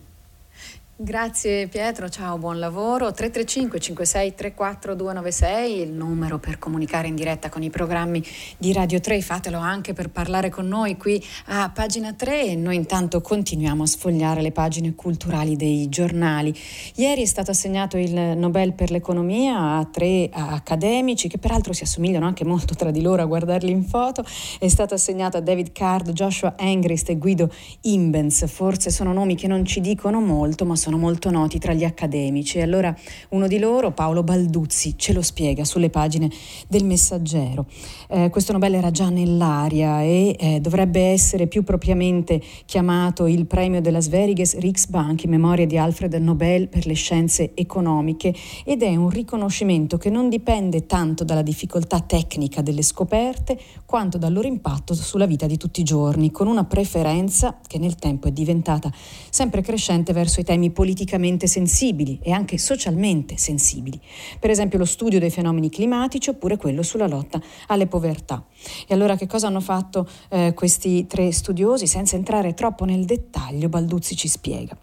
Grazie 0.99 1.69
Pietro, 1.69 2.09
ciao, 2.09 2.39
buon 2.39 2.59
lavoro. 2.59 3.13
335 3.13 3.79
56 3.79 4.35
34 4.35 4.95
296 4.95 5.81
il 5.83 5.93
numero 5.93 6.39
per 6.39 6.59
comunicare 6.59 7.07
in 7.07 7.15
diretta 7.15 7.51
con 7.51 7.63
i 7.63 7.69
programmi 7.69 8.25
di 8.57 8.73
Radio 8.73 8.99
3, 8.99 9.21
fatelo 9.21 9.59
anche 9.59 9.93
per 9.93 10.09
parlare 10.09 10.49
con 10.49 10.67
noi 10.67 10.97
qui 10.97 11.23
a 11.49 11.69
pagina 11.69 12.15
3 12.15 12.47
e 12.47 12.57
noi 12.57 12.77
intanto 12.77 13.21
continuiamo 13.21 13.83
a 13.83 13.87
sfogliare 13.87 14.41
le 14.41 14.53
pagine 14.53 14.95
culturali 14.95 15.55
dei 15.55 15.91
giornali. 15.91 16.59
Ieri 16.95 17.21
è 17.21 17.27
stato 17.27 17.51
assegnato 17.51 17.99
il 17.99 18.15
Nobel 18.15 18.73
per 18.73 18.91
l'economia 18.91 19.77
a 19.77 19.85
tre 19.85 20.31
accademici 20.33 21.29
che 21.29 21.37
peraltro 21.37 21.75
si 21.75 21.83
assomigliano 21.83 22.25
anche 22.25 22.47
molto 22.47 22.75
tra 22.75 22.91
di 22.91 23.03
loro 23.03 23.21
a 23.21 23.27
guardarli 23.27 23.71
in 23.71 23.85
foto. 23.85 24.25
È 24.59 24.69
stato 24.69 24.95
assegnato 24.95 25.37
a 25.37 25.41
David 25.41 25.73
Card, 25.73 26.13
Joshua 26.13 26.55
Engrist 26.57 27.11
e 27.11 27.19
Guido 27.19 27.53
Imbens. 27.83 28.47
Forse 28.47 28.89
sono 28.89 29.13
nomi 29.13 29.37
che 29.37 29.47
non 29.47 29.63
ci 29.67 29.83
dicono 29.83 30.23
molto, 30.23 30.65
ma 30.65 30.75
sono 30.75 30.86
sono 30.87 30.99
molto 30.99 31.33
noti 31.33 31.59
tra 31.59 31.73
gli 31.73 31.83
accademici. 31.83 32.61
Allora 32.61 32.95
uno 33.31 33.49
di 33.49 33.59
loro, 33.59 33.91
Paolo 33.91 34.23
Balduzzi, 34.23 34.95
ce 34.97 35.13
lo 35.13 35.21
spiega 35.21 35.65
sulle 35.65 35.91
pagine 35.91 36.31
del 36.69 36.85
Messaggero. 36.85 37.67
Eh, 38.09 38.31
questo 38.31 38.53
Nobel 38.53 38.75
era 38.75 38.93
già 38.93 39.09
nell'aria 39.09 40.03
e 40.03 40.37
eh, 40.39 40.61
dovrebbe 40.61 41.01
essere 41.01 41.49
più 41.49 41.65
propriamente 41.65 42.41
chiamato 42.67 43.27
il 43.27 43.47
premio 43.47 43.81
della 43.81 44.01
Sveriges 44.01 44.57
Riksbank 44.59 45.25
in 45.25 45.31
memoria 45.31 45.67
di 45.67 45.77
Alfred 45.77 46.15
Nobel 46.15 46.69
per 46.69 46.87
le 46.87 46.95
scienze 46.95 47.51
economiche 47.55 48.33
ed 48.65 48.85
è 48.85 48.95
un 48.95 49.11
riconoscimento 49.11 49.99
che 49.99 50.09
non 50.09 50.29
dipende 50.29 50.87
tanto 50.87 51.25
dalla 51.25 51.43
difficoltà 51.43 51.99
tecnica 51.99 52.63
delle 52.63 52.83
scoperte 52.83 53.59
quanto 53.85 54.19
dal 54.19 54.33
loro 54.33 54.47
impatto 54.47 54.95
sulla 54.95 55.27
vita 55.27 55.47
di 55.47 55.57
tutti 55.57 55.81
i 55.81 55.85
giorni, 55.85 56.31
con 56.31 56.47
una 56.47 56.65
preferenza 56.65 57.59
che 57.67 57.79
nel 57.79 57.97
tempo 57.97 58.29
è 58.29 58.31
diventata 58.31 58.93
sempre 59.31 59.63
crescente 59.63 60.13
verso 60.13 60.39
i 60.39 60.45
temi 60.45 60.75
politicamente 60.77 61.47
sensibili 61.47 62.19
e 62.23 62.33
anche 62.33 62.59
socialmente 62.59 63.39
sensibili, 63.39 63.99
per 64.39 64.51
esempio 64.51 64.77
lo 64.77 64.85
studio 64.85 65.19
dei 65.19 65.31
fenomeni 65.31 65.71
climatici 65.71 66.29
oppure 66.29 66.59
quello 66.59 66.83
sulla 66.83 67.07
lotta 67.07 67.41
alle 67.69 67.87
povertà. 67.87 68.45
E 68.87 68.93
allora 68.93 69.17
che 69.17 69.27
cosa 69.27 69.47
hanno 69.47 69.61
fatto 69.61 70.07
eh, 70.29 70.53
questi 70.55 71.07
tre 71.07 71.33
studiosi? 71.33 71.87
Senza 71.87 72.17
entrare 72.17 72.53
troppo 72.53 72.85
nel 72.85 73.07
dettaglio, 73.07 73.71
Balduzzi 73.71 74.15
ci 74.17 74.29
spiega. 74.29 74.77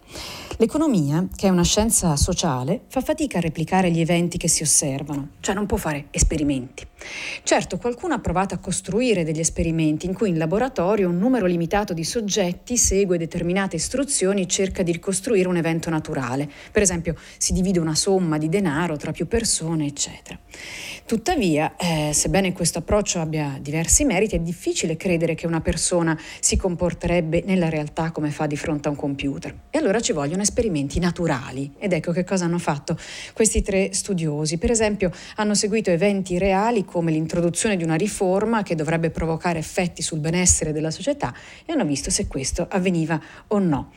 L'economia, 0.57 1.27
che 1.35 1.47
è 1.47 1.49
una 1.49 1.63
scienza 1.63 2.15
sociale, 2.15 2.81
fa 2.87 3.01
fatica 3.01 3.39
a 3.39 3.41
replicare 3.41 3.89
gli 3.89 3.99
eventi 3.99 4.37
che 4.37 4.47
si 4.47 4.61
osservano, 4.61 5.29
cioè 5.39 5.55
non 5.55 5.65
può 5.65 5.77
fare 5.77 6.05
esperimenti. 6.11 6.85
Certo, 7.43 7.77
qualcuno 7.77 8.13
ha 8.13 8.19
provato 8.19 8.53
a 8.53 8.59
costruire 8.59 9.23
degli 9.23 9.39
esperimenti 9.39 10.05
in 10.05 10.13
cui 10.13 10.29
in 10.29 10.37
laboratorio 10.37 11.09
un 11.09 11.17
numero 11.17 11.47
limitato 11.47 11.93
di 11.93 12.03
soggetti 12.03 12.77
segue 12.77 13.17
determinate 13.17 13.75
istruzioni 13.75 14.43
e 14.43 14.47
cerca 14.47 14.83
di 14.83 14.91
ricostruire 14.91 15.47
un 15.47 15.57
evento 15.57 15.89
naturale. 15.89 16.49
Per 16.71 16.81
esempio, 16.81 17.15
si 17.37 17.51
divide 17.51 17.79
una 17.79 17.95
somma 17.95 18.37
di 18.37 18.47
denaro 18.47 18.95
tra 18.95 19.11
più 19.11 19.27
persone, 19.27 19.87
eccetera. 19.87 20.37
Tuttavia, 21.05 21.75
eh, 21.75 22.11
sebbene 22.13 22.53
questo 22.53 22.79
approccio 22.79 23.19
abbia 23.19 23.57
diversi 23.59 24.05
meriti, 24.05 24.35
è 24.35 24.39
difficile 24.39 24.95
credere 24.95 25.35
che 25.35 25.47
una 25.47 25.59
persona 25.59 26.17
si 26.39 26.55
comporterebbe 26.55 27.43
nella 27.45 27.69
realtà 27.69 28.11
come 28.11 28.31
fa 28.31 28.47
di 28.47 28.55
fronte 28.55 28.87
a 28.87 28.91
un 28.91 28.97
computer. 28.97 29.53
E 29.69 29.77
allora 29.77 29.99
ci 29.99 30.13
vogliono 30.13 30.42
esperimenti 30.43 30.99
naturali. 30.99 31.73
Ed 31.77 31.93
ecco 31.93 32.11
che 32.11 32.23
cosa 32.23 32.45
hanno 32.45 32.59
fatto 32.59 32.97
questi 33.33 33.61
tre 33.61 33.93
studiosi. 33.93 34.57
Per 34.57 34.71
esempio, 34.71 35.11
hanno 35.35 35.55
seguito 35.55 35.89
eventi 35.89 36.37
reali 36.37 36.85
come 36.85 37.11
l'introduzione 37.11 37.75
di 37.75 37.83
una 37.83 37.95
riforma 37.95 38.63
che 38.63 38.75
dovrebbe 38.75 39.09
provocare 39.09 39.59
effetti 39.59 40.01
sul 40.01 40.19
benessere 40.19 40.71
della 40.71 40.91
società 40.91 41.33
e 41.65 41.73
hanno 41.73 41.85
visto 41.85 42.09
se 42.09 42.27
questo 42.27 42.67
avveniva 42.69 43.21
o 43.47 43.59
no. 43.59 43.91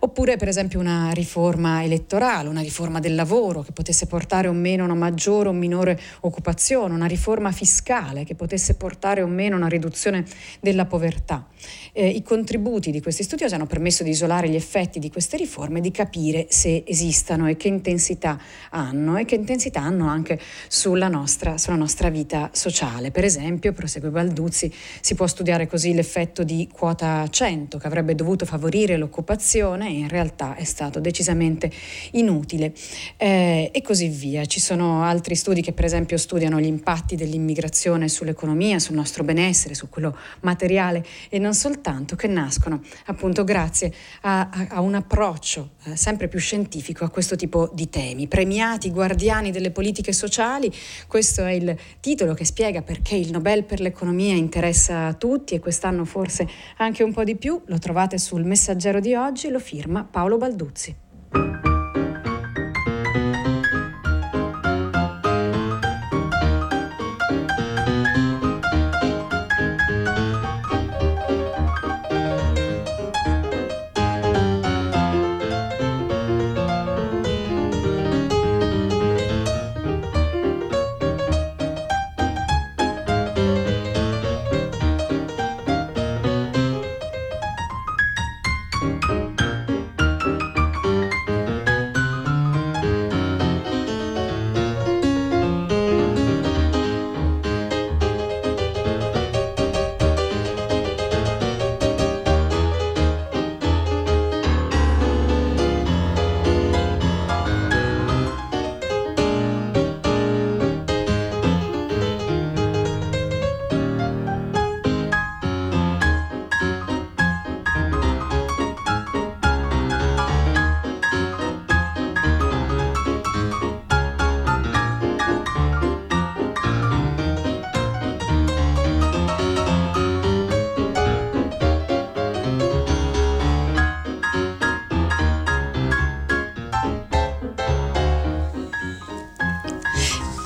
Oppure, 0.00 0.36
per 0.36 0.48
esempio, 0.48 0.80
una 0.80 1.10
riforma 1.12 1.82
elettorale, 1.82 2.48
una 2.48 2.60
riforma 2.60 3.00
del 3.00 3.14
lavoro 3.14 3.62
che 3.62 3.72
potesse 3.72 4.06
portare 4.06 4.48
o 4.48 4.52
meno 4.52 4.84
una 4.84 4.94
maggiore 4.94 5.48
o 5.48 5.52
minore 5.52 6.00
occupazione 6.20 6.94
una 6.94 7.06
riforma 7.06 7.52
fiscale 7.52 8.24
che 8.24 8.34
potesse 8.34 8.74
portare 8.74 9.22
o 9.22 9.26
meno 9.26 9.56
una 9.56 9.68
riduzione 9.68 10.24
della 10.60 10.86
povertà. 10.86 11.46
Eh, 11.92 12.08
I 12.08 12.22
contributi 12.22 12.90
di 12.90 13.00
questi 13.00 13.22
studiosi 13.22 13.54
hanno 13.54 13.66
permesso 13.66 14.02
di 14.02 14.10
isolare 14.10 14.48
gli 14.48 14.54
effetti 14.54 14.98
di 14.98 15.10
queste 15.10 15.36
riforme 15.36 15.80
di 15.84 15.90
capire 15.90 16.46
se 16.48 16.82
esistano 16.86 17.46
e 17.46 17.56
che 17.56 17.68
intensità 17.68 18.40
hanno 18.70 19.18
e 19.18 19.26
che 19.26 19.34
intensità 19.34 19.82
hanno 19.82 20.08
anche 20.08 20.40
sulla 20.66 21.08
nostra, 21.08 21.58
sulla 21.58 21.76
nostra 21.76 22.08
vita 22.08 22.48
sociale. 22.54 23.10
Per 23.10 23.22
esempio, 23.22 23.74
prosegue 23.74 24.08
Balduzzi, 24.08 24.72
si 25.00 25.14
può 25.14 25.26
studiare 25.26 25.66
così 25.66 25.92
l'effetto 25.92 26.42
di 26.42 26.70
quota 26.72 27.28
100 27.28 27.76
che 27.76 27.86
avrebbe 27.86 28.14
dovuto 28.14 28.46
favorire 28.46 28.96
l'occupazione 28.96 29.88
e 29.88 29.92
in 29.92 30.08
realtà 30.08 30.54
è 30.56 30.64
stato 30.64 31.00
decisamente 31.00 31.70
inutile 32.12 32.72
eh, 33.18 33.70
e 33.70 33.82
così 33.82 34.08
via. 34.08 34.46
Ci 34.46 34.60
sono 34.60 35.02
altri 35.02 35.34
studi 35.34 35.60
che 35.60 35.74
per 35.74 35.84
esempio 35.84 36.16
studiano 36.16 36.58
gli 36.58 36.66
impatti 36.66 37.14
dell'immigrazione 37.14 38.08
sull'economia, 38.08 38.78
sul 38.78 38.94
nostro 38.94 39.22
benessere, 39.22 39.74
su 39.74 39.90
quello 39.90 40.16
materiale 40.40 41.04
e 41.28 41.38
non 41.38 41.52
soltanto, 41.52 42.16
che 42.16 42.26
nascono 42.26 42.80
appunto 43.04 43.44
grazie 43.44 43.92
a, 44.22 44.48
a, 44.48 44.66
a 44.70 44.80
un 44.80 44.94
approccio 44.94 45.72
eh, 45.86 45.96
sempre 45.96 46.28
più 46.28 46.38
scientifico 46.38 47.04
a 47.04 47.10
questo 47.10 47.36
tipo 47.36 47.70
di 47.72 47.88
temi. 47.88 48.26
Premiati 48.28 48.90
guardiani 48.90 49.50
delle 49.50 49.70
politiche 49.70 50.12
sociali, 50.12 50.72
questo 51.06 51.44
è 51.44 51.52
il 51.52 51.76
titolo 52.00 52.34
che 52.34 52.44
spiega 52.44 52.82
perché 52.82 53.16
il 53.16 53.30
Nobel 53.30 53.64
per 53.64 53.80
l'economia 53.80 54.34
interessa 54.34 55.06
a 55.06 55.14
tutti 55.14 55.54
e 55.54 55.60
quest'anno 55.60 56.04
forse 56.04 56.48
anche 56.78 57.02
un 57.02 57.12
po' 57.12 57.24
di 57.24 57.36
più. 57.36 57.60
Lo 57.66 57.78
trovate 57.78 58.18
sul 58.18 58.44
messaggero 58.44 59.00
di 59.00 59.14
oggi, 59.14 59.48
lo 59.48 59.60
firma 59.60 60.04
Paolo 60.04 60.36
Balduzzi. 60.36 61.73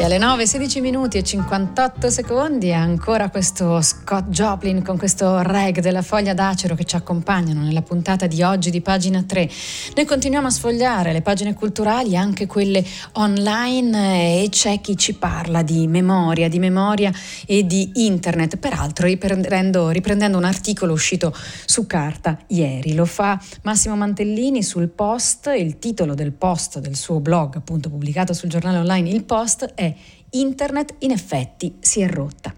Alle 0.09 0.17
9, 0.17 0.47
16 0.47 0.81
minuti 0.81 1.19
e 1.19 1.23
58 1.23 2.09
secondi 2.09 2.73
ancora 2.73 3.29
questo 3.29 3.83
Scott 3.83 4.29
Joplin 4.31 4.83
con 4.83 4.97
questo 4.97 5.43
reg 5.43 5.81
della 5.81 6.01
foglia 6.01 6.33
d'acero 6.33 6.75
che 6.75 6.85
ci 6.85 6.97
accompagnano 6.97 7.61
nella 7.63 7.83
puntata 7.83 8.27
di 8.27 8.43
oggi 8.43 8.71
di 8.71 8.81
pagina 8.81 9.23
3. 9.23 9.51
Noi 9.97 10.07
continuiamo 10.07 10.47
a 10.47 10.51
sfogliare 10.51 11.13
le 11.13 11.21
pagine 11.21 11.53
culturali, 11.53 12.17
anche 12.17 12.47
quelle 12.47 12.83
online 13.13 14.45
e 14.45 14.49
c'è 14.49 14.81
chi 14.81 14.97
ci 14.97 15.13
parla 15.13 15.61
di 15.61 15.87
memoria, 15.87 16.49
di 16.49 16.59
memoria 16.59 17.13
e 17.47 17.67
di 17.67 17.91
internet, 17.97 18.57
peraltro 18.57 19.07
riprendendo, 19.07 19.91
riprendendo 19.91 20.39
un 20.39 20.45
articolo 20.45 20.95
uscito 20.95 21.37
su 21.67 21.87
carta 21.87 22.39
ieri. 22.47 22.95
Lo 22.95 23.05
fa 23.05 23.39
Massimo 23.61 23.95
Mantellini 23.95 24.63
sul 24.63 24.89
post, 24.89 25.53
il 25.55 25.79
titolo 25.79 26.15
del 26.15 26.33
post 26.33 26.79
del 26.79 26.97
suo 26.97 27.21
blog 27.21 27.57
appunto 27.57 27.91
pubblicato 27.91 28.33
sul 28.33 28.49
giornale 28.49 28.79
online 28.79 29.11
Il 29.11 29.25
Post 29.25 29.73
è 29.75 29.97
Internet 30.31 30.97
in 30.99 31.11
effetti 31.11 31.77
si 31.81 32.03
è 32.03 32.09
rotta. 32.09 32.55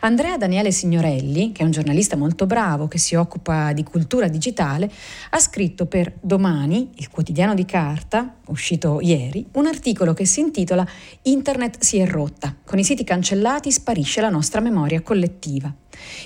Andrea 0.00 0.36
Daniele 0.36 0.70
Signorelli, 0.70 1.50
che 1.50 1.62
è 1.62 1.64
un 1.64 1.72
giornalista 1.72 2.16
molto 2.16 2.46
bravo 2.46 2.86
che 2.86 2.98
si 2.98 3.16
occupa 3.16 3.72
di 3.72 3.82
cultura 3.82 4.28
digitale, 4.28 4.90
ha 5.30 5.38
scritto 5.40 5.86
per 5.86 6.12
Domani, 6.20 6.90
il 6.94 7.10
quotidiano 7.10 7.54
di 7.54 7.64
carta, 7.64 8.36
uscito 8.46 9.00
ieri, 9.00 9.44
un 9.52 9.66
articolo 9.66 10.14
che 10.14 10.24
si 10.24 10.40
intitola 10.40 10.86
Internet 11.22 11.82
si 11.82 11.98
è 11.98 12.06
rotta. 12.06 12.54
Con 12.64 12.78
i 12.78 12.84
siti 12.84 13.02
cancellati 13.02 13.72
sparisce 13.72 14.20
la 14.20 14.30
nostra 14.30 14.60
memoria 14.60 15.02
collettiva. 15.02 15.72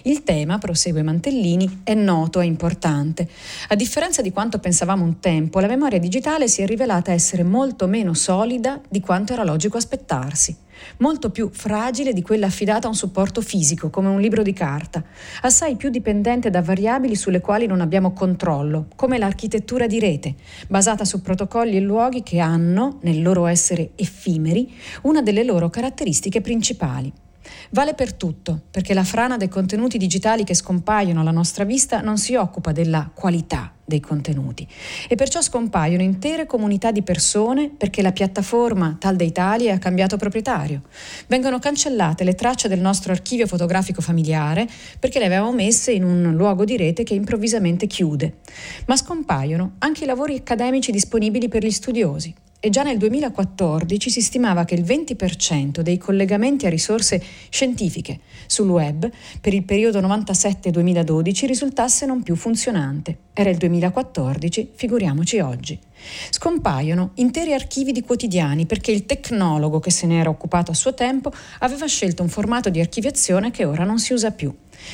Il 0.02 0.22
tema, 0.22 0.58
prosegue 0.58 1.02
Mantellini, 1.02 1.80
è 1.84 1.94
noto 1.94 2.40
e 2.40 2.46
importante. 2.46 3.28
A 3.68 3.74
differenza 3.74 4.22
di 4.22 4.32
quanto 4.32 4.58
pensavamo 4.58 5.04
un 5.04 5.20
tempo, 5.20 5.60
la 5.60 5.66
memoria 5.66 5.98
digitale 5.98 6.48
si 6.48 6.62
è 6.62 6.66
rivelata 6.66 7.12
essere 7.12 7.42
molto 7.42 7.86
meno 7.86 8.14
solida 8.14 8.80
di 8.88 9.00
quanto 9.00 9.32
era 9.32 9.44
logico 9.44 9.76
aspettarsi 9.76 10.56
molto 10.98 11.30
più 11.30 11.50
fragile 11.52 12.12
di 12.12 12.22
quella 12.22 12.46
affidata 12.46 12.86
a 12.86 12.90
un 12.90 12.96
supporto 12.96 13.40
fisico, 13.40 13.90
come 13.90 14.08
un 14.08 14.20
libro 14.20 14.42
di 14.42 14.52
carta, 14.52 15.02
assai 15.42 15.76
più 15.76 15.90
dipendente 15.90 16.50
da 16.50 16.62
variabili 16.62 17.14
sulle 17.14 17.40
quali 17.40 17.66
non 17.66 17.80
abbiamo 17.80 18.12
controllo, 18.12 18.86
come 18.96 19.18
l'architettura 19.18 19.86
di 19.86 19.98
rete, 19.98 20.34
basata 20.68 21.04
su 21.04 21.22
protocolli 21.22 21.76
e 21.76 21.80
luoghi 21.80 22.22
che 22.22 22.38
hanno, 22.38 22.98
nel 23.02 23.22
loro 23.22 23.46
essere 23.46 23.90
effimeri, 23.96 24.72
una 25.02 25.22
delle 25.22 25.44
loro 25.44 25.70
caratteristiche 25.70 26.40
principali. 26.40 27.12
Vale 27.70 27.94
per 27.94 28.12
tutto, 28.12 28.60
perché 28.70 28.94
la 28.94 29.04
frana 29.04 29.36
dei 29.36 29.48
contenuti 29.48 29.98
digitali 29.98 30.44
che 30.44 30.54
scompaiono 30.54 31.20
alla 31.20 31.30
nostra 31.30 31.64
vista 31.64 32.00
non 32.00 32.18
si 32.18 32.34
occupa 32.34 32.72
della 32.72 33.10
qualità 33.12 33.72
dei 33.84 34.00
contenuti 34.00 34.66
e 35.08 35.14
perciò 35.14 35.42
scompaiono 35.42 36.02
intere 36.02 36.46
comunità 36.46 36.90
di 36.90 37.02
persone 37.02 37.70
perché 37.70 38.02
la 38.02 38.12
piattaforma 38.12 38.96
Tal 38.98 39.16
dei 39.16 39.32
Tali 39.32 39.70
ha 39.70 39.78
cambiato 39.78 40.16
proprietario. 40.16 40.82
Vengono 41.26 41.58
cancellate 41.58 42.24
le 42.24 42.34
tracce 42.34 42.68
del 42.68 42.80
nostro 42.80 43.12
archivio 43.12 43.46
fotografico 43.46 44.00
familiare 44.00 44.66
perché 44.98 45.18
le 45.18 45.26
avevamo 45.26 45.52
messe 45.52 45.92
in 45.92 46.04
un 46.04 46.34
luogo 46.34 46.64
di 46.64 46.76
rete 46.76 47.02
che 47.02 47.14
improvvisamente 47.14 47.86
chiude. 47.86 48.38
Ma 48.86 48.96
scompaiono 48.96 49.74
anche 49.78 50.04
i 50.04 50.06
lavori 50.06 50.36
accademici 50.36 50.90
disponibili 50.90 51.48
per 51.48 51.64
gli 51.64 51.70
studiosi 51.70 52.34
e 52.64 52.70
già 52.70 52.82
nel 52.82 52.96
2014 52.96 54.08
si 54.08 54.22
stimava 54.22 54.64
che 54.64 54.74
il 54.74 54.84
20% 54.84 55.80
dei 55.80 55.98
collegamenti 55.98 56.64
a 56.64 56.70
risorse 56.70 57.22
scientifiche 57.50 58.20
sul 58.46 58.70
web 58.70 59.06
per 59.38 59.52
il 59.52 59.64
periodo 59.64 60.00
97-2012 60.00 61.44
risultasse 61.44 62.06
non 62.06 62.22
più 62.22 62.34
funzionante. 62.36 63.18
Era 63.34 63.50
il 63.50 63.58
2014, 63.58 64.70
figuriamoci 64.76 65.40
oggi. 65.40 65.78
Scompaiono 66.30 67.10
interi 67.16 67.52
archivi 67.52 67.92
di 67.92 68.00
quotidiani 68.00 68.64
perché 68.64 68.92
il 68.92 69.04
tecnologo 69.04 69.78
che 69.78 69.90
se 69.90 70.06
ne 70.06 70.20
era 70.20 70.30
occupato 70.30 70.70
a 70.70 70.74
suo 70.74 70.94
tempo 70.94 71.30
aveva 71.58 71.84
scelto 71.84 72.22
un 72.22 72.30
formato 72.30 72.70
di 72.70 72.80
archiviazione 72.80 73.50
che 73.50 73.66
ora 73.66 73.84
non 73.84 73.98
si 73.98 74.14
usa 74.14 74.30
più. 74.30 74.50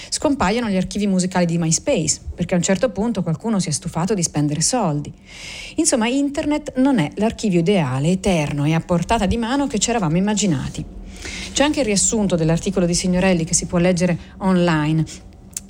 Scompaiono 0.09 0.69
gli 0.69 0.77
archivi 0.77 1.07
musicali 1.07 1.47
di 1.47 1.59
MySpace, 1.59 2.21
perché 2.35 2.55
a 2.55 2.57
un 2.57 2.63
certo 2.63 2.91
punto 2.91 3.23
qualcuno 3.23 3.59
si 3.61 3.69
è 3.69 3.73
stufato 3.73 4.15
di 4.15 4.23
spendere 4.23 4.61
soldi. 4.61 5.13
Insomma, 5.77 6.09
Internet 6.09 6.75
non 6.77 6.99
è 6.99 7.11
l'archivio 7.17 7.61
ideale, 7.61 8.11
eterno 8.11 8.65
e 8.65 8.75
a 8.75 8.81
portata 8.81 9.27
di 9.27 9.37
mano 9.37 9.67
che 9.67 9.79
ci 9.79 9.91
eravamo 9.91 10.17
immaginati. 10.17 10.85
C'è 11.53 11.65
anche 11.65 11.81
il 11.81 11.87
riassunto 11.87 12.37
dell'articolo 12.37 12.87
di 12.87 12.95
Signorelli 12.95 13.45
che 13.45 13.55
si 13.55 13.67
può 13.67 13.79
leggere 13.79 14.17
online 14.39 15.05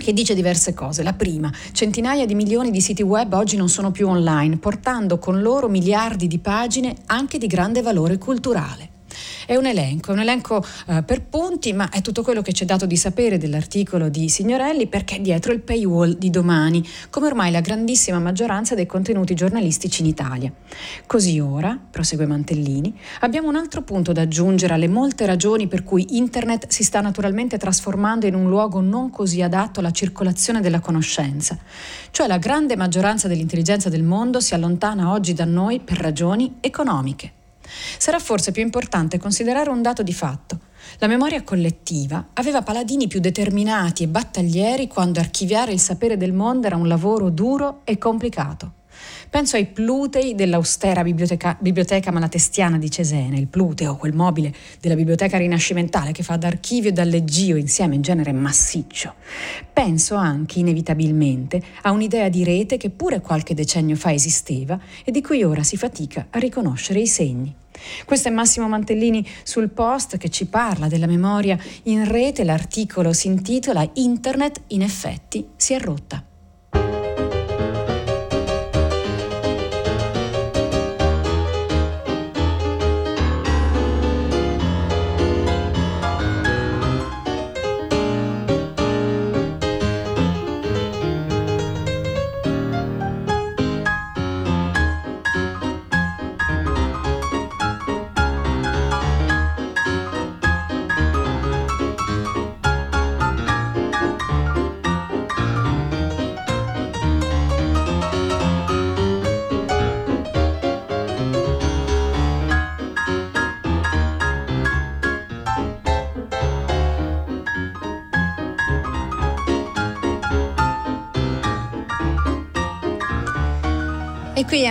che 0.00 0.12
dice 0.12 0.34
diverse 0.34 0.74
cose. 0.74 1.02
La 1.02 1.12
prima, 1.12 1.52
centinaia 1.72 2.26
di 2.26 2.34
milioni 2.34 2.70
di 2.70 2.80
siti 2.80 3.02
web 3.02 3.32
oggi 3.34 3.56
non 3.56 3.68
sono 3.68 3.90
più 3.90 4.08
online, 4.08 4.56
portando 4.56 5.18
con 5.18 5.40
loro 5.40 5.68
miliardi 5.68 6.26
di 6.26 6.38
pagine 6.38 6.96
anche 7.06 7.38
di 7.38 7.46
grande 7.46 7.82
valore 7.82 8.18
culturale. 8.18 8.89
È 9.46 9.56
un 9.56 9.66
elenco, 9.66 10.10
è 10.10 10.14
un 10.14 10.20
elenco 10.20 10.64
eh, 10.86 11.02
per 11.02 11.22
punti, 11.22 11.72
ma 11.72 11.88
è 11.90 12.00
tutto 12.02 12.22
quello 12.22 12.42
che 12.42 12.52
ci 12.52 12.64
è 12.64 12.66
dato 12.66 12.86
di 12.86 12.96
sapere 12.96 13.38
dell'articolo 13.38 14.08
di 14.08 14.28
Signorelli 14.28 14.86
perché 14.86 15.16
è 15.16 15.20
dietro 15.20 15.52
il 15.52 15.60
paywall 15.60 16.16
di 16.16 16.30
domani, 16.30 16.86
come 17.10 17.26
ormai 17.26 17.50
la 17.50 17.60
grandissima 17.60 18.18
maggioranza 18.18 18.74
dei 18.74 18.86
contenuti 18.86 19.34
giornalistici 19.34 20.02
in 20.02 20.08
Italia. 20.08 20.52
Così 21.06 21.38
ora, 21.40 21.78
prosegue 21.90 22.26
Mantellini, 22.26 22.96
abbiamo 23.20 23.48
un 23.48 23.56
altro 23.56 23.82
punto 23.82 24.12
da 24.12 24.22
aggiungere 24.22 24.74
alle 24.74 24.88
molte 24.88 25.26
ragioni 25.26 25.66
per 25.66 25.82
cui 25.82 26.16
Internet 26.16 26.68
si 26.68 26.84
sta 26.84 27.00
naturalmente 27.00 27.58
trasformando 27.58 28.26
in 28.26 28.34
un 28.34 28.48
luogo 28.48 28.80
non 28.80 29.10
così 29.10 29.42
adatto 29.42 29.80
alla 29.80 29.90
circolazione 29.90 30.60
della 30.60 30.80
conoscenza. 30.80 31.58
Cioè 32.10 32.26
la 32.26 32.38
grande 32.38 32.76
maggioranza 32.76 33.28
dell'intelligenza 33.28 33.88
del 33.88 34.02
mondo 34.02 34.40
si 34.40 34.54
allontana 34.54 35.10
oggi 35.10 35.32
da 35.32 35.44
noi 35.44 35.80
per 35.80 35.98
ragioni 35.98 36.56
economiche. 36.60 37.38
Sarà 37.98 38.18
forse 38.18 38.52
più 38.52 38.62
importante 38.62 39.18
considerare 39.18 39.70
un 39.70 39.82
dato 39.82 40.02
di 40.02 40.12
fatto. 40.12 40.58
La 40.98 41.06
memoria 41.06 41.42
collettiva 41.42 42.28
aveva 42.32 42.62
paladini 42.62 43.06
più 43.06 43.20
determinati 43.20 44.02
e 44.02 44.08
battaglieri 44.08 44.88
quando 44.88 45.20
archiviare 45.20 45.72
il 45.72 45.80
sapere 45.80 46.16
del 46.16 46.32
mondo 46.32 46.66
era 46.66 46.76
un 46.76 46.88
lavoro 46.88 47.30
duro 47.30 47.82
e 47.84 47.98
complicato. 47.98 48.78
Penso 49.28 49.56
ai 49.56 49.66
plutei 49.66 50.34
dell'austera 50.34 51.02
biblioteca, 51.02 51.56
biblioteca 51.60 52.10
malatestiana 52.10 52.78
di 52.78 52.90
Cesena, 52.90 53.36
il 53.36 53.46
pluteo, 53.46 53.96
quel 53.96 54.12
mobile 54.12 54.52
della 54.80 54.96
biblioteca 54.96 55.38
rinascimentale 55.38 56.12
che 56.12 56.22
fa 56.22 56.36
da 56.36 56.48
archivio 56.48 56.90
e 56.90 56.92
da 56.92 57.04
leggio 57.04 57.56
insieme 57.56 57.94
in 57.94 58.02
genere 58.02 58.32
massiccio. 58.32 59.14
Penso 59.72 60.16
anche, 60.16 60.58
inevitabilmente, 60.58 61.62
a 61.82 61.92
un'idea 61.92 62.28
di 62.28 62.44
rete 62.44 62.76
che 62.76 62.90
pure 62.90 63.20
qualche 63.20 63.54
decennio 63.54 63.96
fa 63.96 64.12
esisteva 64.12 64.78
e 65.04 65.10
di 65.10 65.22
cui 65.22 65.44
ora 65.44 65.62
si 65.62 65.76
fatica 65.76 66.26
a 66.30 66.38
riconoscere 66.38 67.00
i 67.00 67.06
segni. 67.06 67.54
Questo 68.04 68.28
è 68.28 68.30
Massimo 68.30 68.68
Mantellini 68.68 69.26
sul 69.42 69.70
post 69.70 70.16
che 70.16 70.28
ci 70.28 70.46
parla 70.46 70.88
della 70.88 71.06
memoria 71.06 71.58
in 71.84 72.06
rete. 72.06 72.44
L'articolo 72.44 73.12
si 73.12 73.28
intitola 73.28 73.88
Internet 73.94 74.62
in 74.68 74.82
effetti 74.82 75.46
si 75.56 75.72
è 75.72 75.80
rotta. 75.80 76.29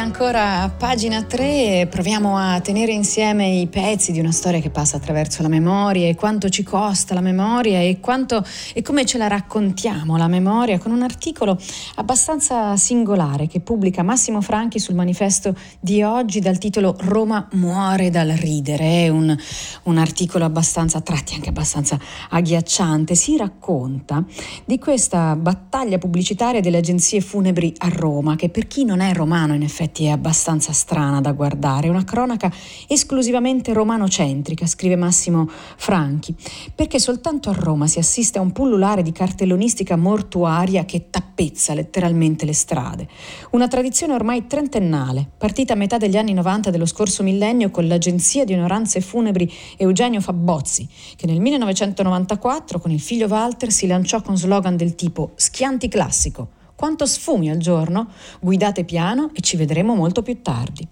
Ancora 0.10 0.64
a 0.64 0.70
pagina 0.70 1.22
3 1.22 1.86
proviamo 1.88 2.36
a 2.36 2.60
tenere 2.62 2.92
insieme 2.92 3.48
i 3.48 3.68
pezzi 3.68 4.12
di 4.12 4.20
una 4.20 4.32
storia 4.32 4.60
che 4.60 4.72
passa 4.72 4.98
attraverso 4.98 5.44
la 5.44 5.48
memoria 5.48 6.08
e 6.08 6.16
quanto 6.16 6.50
ci 6.50 6.64
costa 6.64 7.14
la 7.14 7.22
memoria 7.22 7.80
e, 7.80 8.00
quanto, 8.00 8.44
e 8.74 8.82
come 8.82 9.06
ce 9.06 9.20
la 9.20 9.28
raccontiamo 9.28 10.18
la 10.18 10.28
memoria 10.28 10.80
con 10.80 10.92
un 10.92 11.04
articolo 11.04 11.60
abbastanza 11.96 12.76
singolare 12.76 13.46
che 13.46 13.60
pubblica 13.60 14.02
Massimo 14.02 14.42
Franchi 14.42 14.80
sul 14.80 14.96
manifesto 14.96 15.56
di 15.80 16.02
oggi 16.02 16.40
dal 16.40 16.58
titolo 16.58 16.96
Roma 17.02 17.48
muore 17.52 18.10
dal 18.10 18.30
ridere. 18.30 19.04
È 19.04 19.10
un, 19.10 19.38
un 19.84 19.98
articolo 20.00 20.44
abbastanza 20.44 20.98
a 20.98 21.02
tratti 21.02 21.36
anche 21.36 21.50
abbastanza 21.50 22.00
agghiacciante. 22.30 23.14
Si 23.14 23.38
racconta 23.38 24.26
di 24.66 24.80
questa 24.80 25.36
battaglia 25.36 26.00
pubblicitaria 26.00 26.62
delle 26.62 26.78
agenzie 26.78 27.22
funebri 27.22 27.76
a 27.78 27.90
Roma 27.90 28.36
che 28.36 28.50
per 28.50 28.66
chi 28.66 28.86
non 28.86 29.02
è 29.02 29.14
romano 29.14 29.54
in 29.54 29.62
effetti 29.62 29.98
è 30.06 30.10
abbastanza 30.10 30.72
strana 30.72 31.22
da 31.22 31.32
guardare, 31.32 31.90
una 31.90 32.04
cronaca 32.04 32.52
esclusivamente 32.88 33.74
romanocentrica, 33.74 34.66
scrive 34.66 34.96
Massimo 34.96 35.50
Franchi, 35.78 36.36
perché 36.74 37.00
soltanto 37.00 37.50
a 37.50 37.54
Roma 37.54 37.88
si 37.88 38.00
assiste 38.00 38.38
a 38.38 38.42
un 38.42 38.52
pullulare 38.52 39.02
di 39.02 39.12
cartellonistica 39.12 39.96
mortuaria 39.96 40.86
che 40.86 41.10
tappezza 41.10 41.74
letteralmente 41.74 42.46
le 42.46 42.54
strade. 42.54 43.08
Una 43.52 43.68
tradizione 43.68 44.14
ormai 44.14 44.48
trentennale, 44.48 45.30
partita 45.38 45.74
a 45.74 45.78
metà 45.78 45.98
degli 45.98 46.18
anni 46.18 46.34
90 46.34 46.70
dello 46.70 46.86
scorso 46.86 47.24
millennio 47.24 47.72
con 47.72 47.88
l'agenzia 47.88 48.46
di 48.46 48.54
onoranze 48.54 49.02
funebri 49.02 49.52
Eugenio 49.78 50.22
Fabbozzi, 50.22 50.88
che 51.16 51.26
nel 51.26 51.40
1994 51.40 52.80
con 52.80 52.92
il 52.92 53.00
figlio 53.00 53.28
Walter 53.28 53.72
si 53.72 53.88
lanciò 53.88 54.22
con 54.22 54.38
slogan 54.38 54.76
del 54.76 54.96
tipo 54.96 55.32
Schianti 55.36 55.88
classico 55.88 56.58
quanto 56.80 57.06
sfumi 57.06 57.50
al 57.50 57.58
giorno, 57.58 58.08
guidate 58.40 58.86
piano 58.86 59.32
e 59.34 59.42
ci 59.42 59.58
vedremo 59.58 59.96
molto 59.96 60.22
più 60.22 60.42
tardi. 60.42 60.88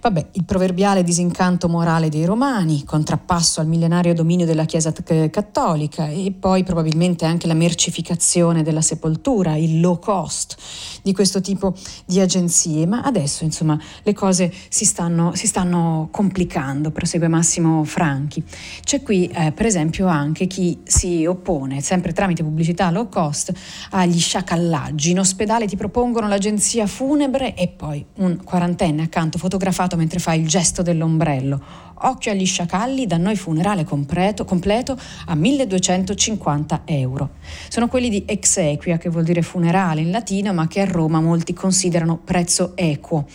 Vabbè, 0.00 0.28
il 0.32 0.44
proverbiale 0.44 1.02
disincanto 1.02 1.68
morale 1.68 2.08
dei 2.08 2.24
romani, 2.24 2.84
contrappasso 2.84 3.60
al 3.60 3.66
millenario 3.66 4.14
dominio 4.14 4.46
della 4.46 4.64
Chiesa 4.64 4.94
cattolica 5.30 6.08
e 6.08 6.32
poi 6.32 6.64
probabilmente 6.64 7.26
anche 7.26 7.46
la 7.46 7.52
mercificazione 7.52 8.62
della 8.62 8.80
sepoltura, 8.80 9.56
il 9.56 9.78
low 9.78 9.98
cost 9.98 10.56
di 11.02 11.12
questo 11.12 11.42
tipo 11.42 11.74
di 12.06 12.18
agenzie. 12.18 12.86
Ma 12.86 13.02
adesso, 13.02 13.44
insomma, 13.44 13.78
le 14.02 14.14
cose 14.14 14.50
si 14.70 14.86
stanno, 14.86 15.34
si 15.34 15.46
stanno 15.46 16.08
complicando, 16.10 16.90
prosegue 16.92 17.28
Massimo 17.28 17.84
Franchi. 17.84 18.42
C'è 18.82 19.02
qui, 19.02 19.26
eh, 19.26 19.52
per 19.52 19.66
esempio, 19.66 20.06
anche 20.06 20.46
chi 20.46 20.80
si 20.82 21.26
oppone, 21.26 21.82
sempre 21.82 22.14
tramite 22.14 22.42
pubblicità 22.42 22.90
low 22.90 23.10
cost, 23.10 23.52
agli 23.90 24.18
sciacallaggi. 24.18 25.10
In 25.10 25.18
ospedale 25.18 25.66
ti 25.66 25.76
propongono 25.76 26.26
l'agenzia 26.26 26.86
funebre 26.86 27.54
e 27.54 27.68
poi 27.68 28.02
un 28.16 28.42
quarantenne 28.42 29.02
accanto 29.02 29.36
fotografato 29.36 29.88
mentre 29.96 30.18
fa 30.18 30.34
il 30.34 30.46
gesto 30.46 30.82
dell'ombrello 30.82 31.88
Occhio 32.02 32.32
agli 32.32 32.46
sciacalli, 32.46 33.06
da 33.06 33.18
noi 33.18 33.36
funerale 33.36 33.84
completo, 33.84 34.44
completo 34.44 34.96
a 35.26 35.34
1250 35.34 36.82
euro. 36.86 37.30
Sono 37.68 37.88
quelli 37.88 38.08
di 38.08 38.22
exequia, 38.26 38.96
che 38.96 39.10
vuol 39.10 39.24
dire 39.24 39.42
funerale 39.42 40.00
in 40.00 40.10
latino, 40.10 40.54
ma 40.54 40.66
che 40.66 40.80
a 40.80 40.86
Roma 40.86 41.20
molti 41.20 41.52
considerano 41.52 42.16
prezzo 42.16 42.72
equo. 42.74 43.26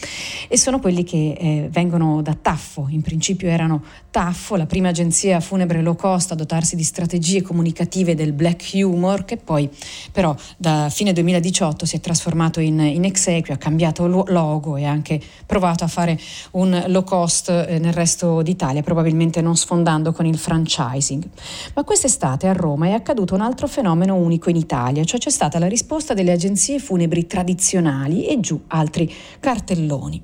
E 0.48 0.58
sono 0.58 0.80
quelli 0.80 1.04
che 1.04 1.38
eh, 1.38 1.68
vengono 1.70 2.22
da 2.24 2.34
Taffo. 2.34 2.88
In 2.90 3.02
principio 3.02 3.50
erano 3.50 3.84
Taffo, 4.16 4.56
la 4.56 4.66
prima 4.66 4.88
agenzia 4.88 5.42
funebre 5.42 5.82
low 5.82 5.98
cost 5.98 6.32
a 6.32 6.36
dotarsi 6.36 6.78
di 6.78 6.84
strategie 6.84 7.42
comunicative 7.42 8.16
del 8.16 8.32
black 8.32 8.70
humor, 8.76 9.26
che 9.26 9.36
poi 9.36 9.70
però 10.10 10.34
da 10.56 10.88
fine 10.90 11.12
2018 11.12 11.86
si 11.86 11.98
è 11.98 12.00
trasformato 12.00 12.62
in, 12.62 12.80
in 12.80 13.04
exequia, 13.04 13.56
ha 13.56 13.58
cambiato 13.58 14.08
logo 14.08 14.78
e 14.78 14.86
ha 14.86 14.90
anche 14.90 15.20
provato 15.46 15.84
a 15.84 15.88
fare 15.88 16.18
un 16.52 16.82
low 16.88 17.04
cost 17.04 17.50
eh, 17.50 17.78
nel 17.78 17.92
resto 17.92 18.42
d'Italia 18.42 18.82
probabilmente 18.84 19.42
non 19.42 19.58
sfondando 19.58 20.14
con 20.14 20.26
il 20.26 20.38
franchising. 20.38 21.28
Ma 21.74 21.84
quest'estate 21.84 22.48
a 22.48 22.54
Roma 22.54 22.86
è 22.86 22.92
accaduto 22.94 23.36
un 23.36 23.42
altro 23.42 23.68
fenomeno 23.68 24.16
unico 24.16 24.50
in 24.50 24.56
Italia, 24.56 25.04
cioè 25.04 25.20
c'è 25.20 25.30
stata 25.30 25.60
la 25.60 25.68
risposta 25.68 26.14
delle 26.14 26.32
agenzie 26.32 26.80
funebri 26.80 27.28
tradizionali 27.28 28.28
e 28.28 28.40
giù 28.40 28.62
altri 28.68 29.14
cartelloni. 29.42 30.24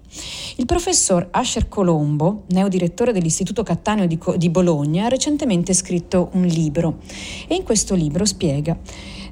Il 0.55 0.65
professor 0.65 1.27
Asher 1.31 1.67
Colombo, 1.67 2.43
neodirettore 2.51 3.11
dell'Istituto 3.11 3.63
Cattaneo 3.81 4.05
di, 4.05 4.19
di 4.37 4.49
Bologna, 4.49 5.05
ha 5.05 5.09
recentemente 5.09 5.73
scritto 5.73 6.29
un 6.33 6.43
libro 6.43 6.99
e 7.47 7.55
in 7.55 7.63
questo 7.63 7.95
libro 7.95 8.25
spiega 8.25 8.77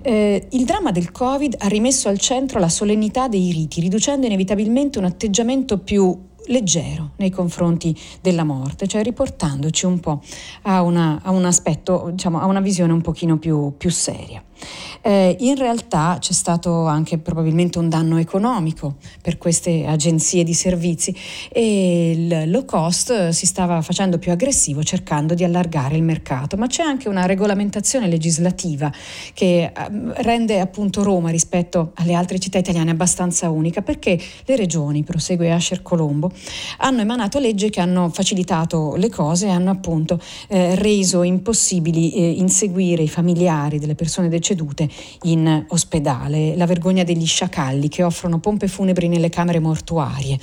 eh, 0.01 0.47
il 0.49 0.65
dramma 0.65 0.91
del 0.91 1.11
Covid 1.11 1.55
ha 1.59 1.67
rimesso 1.67 2.09
al 2.09 2.17
centro 2.17 2.59
la 2.59 2.69
solennità 2.69 3.27
dei 3.27 3.51
riti, 3.51 3.79
riducendo 3.79 4.25
inevitabilmente 4.25 4.97
un 4.97 5.05
atteggiamento 5.05 5.77
più 5.77 6.17
leggero 6.47 7.11
nei 7.17 7.29
confronti 7.29 7.95
della 8.21 8.43
morte, 8.43 8.87
cioè 8.87 9.03
riportandoci 9.03 9.85
un 9.85 9.99
po' 9.99 10.21
a, 10.63 10.81
una, 10.81 11.19
a 11.21 11.29
un 11.29 11.45
aspetto, 11.45 12.09
diciamo, 12.11 12.39
a 12.39 12.45
una 12.45 12.61
visione 12.61 12.91
un 12.91 13.01
pochino 13.01 13.37
più, 13.37 13.75
più 13.77 13.91
seria. 13.91 14.43
Eh, 15.01 15.37
in 15.39 15.55
realtà 15.55 16.17
c'è 16.19 16.33
stato 16.33 16.85
anche 16.85 17.17
probabilmente 17.17 17.79
un 17.79 17.87
danno 17.87 18.17
economico 18.17 18.95
per 19.21 19.37
queste 19.37 19.85
agenzie 19.85 20.43
di 20.43 20.53
servizi 20.53 21.15
e 21.49 22.11
il 22.11 22.51
low 22.51 22.65
cost 22.65 23.29
si 23.29 23.45
stava 23.45 23.81
facendo 23.81 24.19
più 24.19 24.31
aggressivo 24.31 24.83
cercando 24.83 25.33
di 25.33 25.43
allargare 25.43 25.95
il 25.95 26.03
mercato, 26.03 26.57
ma 26.57 26.67
c'è 26.67 26.83
anche 26.83 27.07
una 27.07 27.25
regolamentazione 27.25 28.07
legislativa 28.07 28.91
che 29.33 29.71
ehm, 29.73 30.13
rende 30.17 30.59
appunto 30.59 31.01
Roma 31.01 31.29
rispetto 31.29 31.91
alle 31.95 32.13
altre 32.13 32.39
città 32.39 32.57
italiane 32.57 32.91
abbastanza 32.91 33.49
unica 33.49 33.81
perché 33.81 34.19
le 34.45 34.55
regioni, 34.55 35.03
prosegue 35.03 35.51
Asher 35.51 35.81
Colombo, 35.81 36.31
hanno 36.79 37.01
emanato 37.01 37.39
leggi 37.39 37.69
che 37.69 37.79
hanno 37.79 38.09
facilitato 38.09 38.95
le 38.95 39.09
cose 39.09 39.47
e 39.47 39.49
hanno 39.51 39.71
appunto 39.71 40.19
eh, 40.49 40.75
reso 40.75 41.23
impossibili 41.23 42.11
eh, 42.13 42.31
inseguire 42.31 43.03
i 43.03 43.07
familiari 43.07 43.79
delle 43.79 43.95
persone 43.95 44.27
decedute 44.27 44.47
decedute 44.49 44.89
in 45.23 45.65
ospedale, 45.69 46.55
la 46.55 46.65
vergogna 46.65 47.03
degli 47.03 47.25
sciacalli 47.25 47.87
che 47.87 48.03
offrono 48.03 48.39
pompe 48.39 48.67
funebri 48.67 49.07
nelle 49.07 49.29
camere 49.29 49.59
mortuarie. 49.59 50.39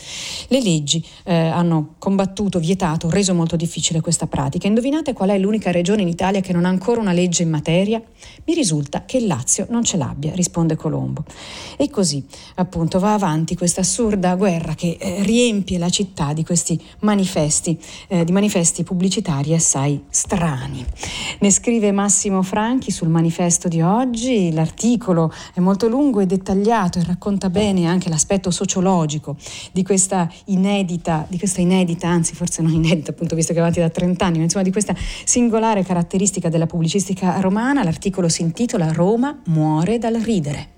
Le 0.48 0.62
leggi 0.62 1.04
eh, 1.24 1.34
hanno 1.34 1.94
combattuto, 1.98 2.58
vietato, 2.58 3.10
reso 3.10 3.34
molto 3.34 3.56
difficile 3.56 4.00
questa 4.00 4.26
pratica. 4.26 4.66
Indovinate 4.66 5.12
qual 5.12 5.30
è 5.30 5.38
l'unica 5.38 5.70
regione 5.70 6.02
in 6.02 6.08
Italia 6.08 6.40
che 6.40 6.52
non 6.52 6.64
ha 6.64 6.68
ancora 6.68 7.00
una 7.00 7.12
legge 7.12 7.42
in 7.42 7.50
materia? 7.50 8.00
Mi 8.44 8.54
risulta 8.54 9.04
che 9.04 9.16
il 9.18 9.26
Lazio 9.26 9.66
non 9.70 9.82
ce 9.82 9.96
l'abbia, 9.96 10.32
risponde 10.34 10.76
Colombo. 10.76 11.24
E 11.76 11.90
così 11.90 12.24
appunto 12.56 12.98
va 12.98 13.14
avanti 13.14 13.56
questa 13.56 13.80
assurda 13.80 14.34
guerra 14.36 14.74
che 14.74 14.96
eh, 15.00 15.22
riempie 15.22 15.78
la 15.78 15.88
città 15.88 16.32
di 16.32 16.44
questi 16.44 16.80
manifesti, 17.00 17.78
eh, 18.08 18.24
di 18.24 18.32
manifesti 18.32 18.84
pubblicitari 18.84 19.54
assai 19.54 20.04
strani. 20.08 20.84
Ne 21.40 21.50
scrive 21.50 21.90
Massimo 21.92 22.42
Franchi 22.42 22.90
sul 22.90 23.08
manifesto 23.08 23.68
di 23.68 23.80
oggi 23.80 23.95
oggi 23.96 24.52
l'articolo 24.52 25.32
è 25.54 25.60
molto 25.60 25.88
lungo 25.88 26.20
e 26.20 26.26
dettagliato 26.26 26.98
e 26.98 27.04
racconta 27.04 27.50
bene 27.50 27.86
anche 27.86 28.08
l'aspetto 28.08 28.50
sociologico 28.50 29.36
di 29.72 29.82
questa 29.82 30.30
inedita, 30.46 31.26
di 31.28 31.38
questa 31.38 31.60
inedita, 31.60 32.08
anzi 32.08 32.34
forse 32.34 32.62
non 32.62 32.72
inedita 32.72 33.10
appunto 33.10 33.34
visto 33.34 33.52
che 33.52 33.58
è 33.58 33.62
avanti 33.62 33.80
da 33.80 33.90
30 33.90 34.24
anni, 34.24 34.36
ma 34.38 34.44
insomma 34.44 34.64
di 34.64 34.72
questa 34.72 34.94
singolare 35.24 35.82
caratteristica 35.82 36.48
della 36.48 36.66
pubblicistica 36.66 37.40
romana. 37.40 37.82
L'articolo 37.82 38.28
si 38.28 38.42
intitola 38.42 38.92
Roma 38.92 39.40
muore 39.46 39.98
dal 39.98 40.14
ridere. 40.14 40.75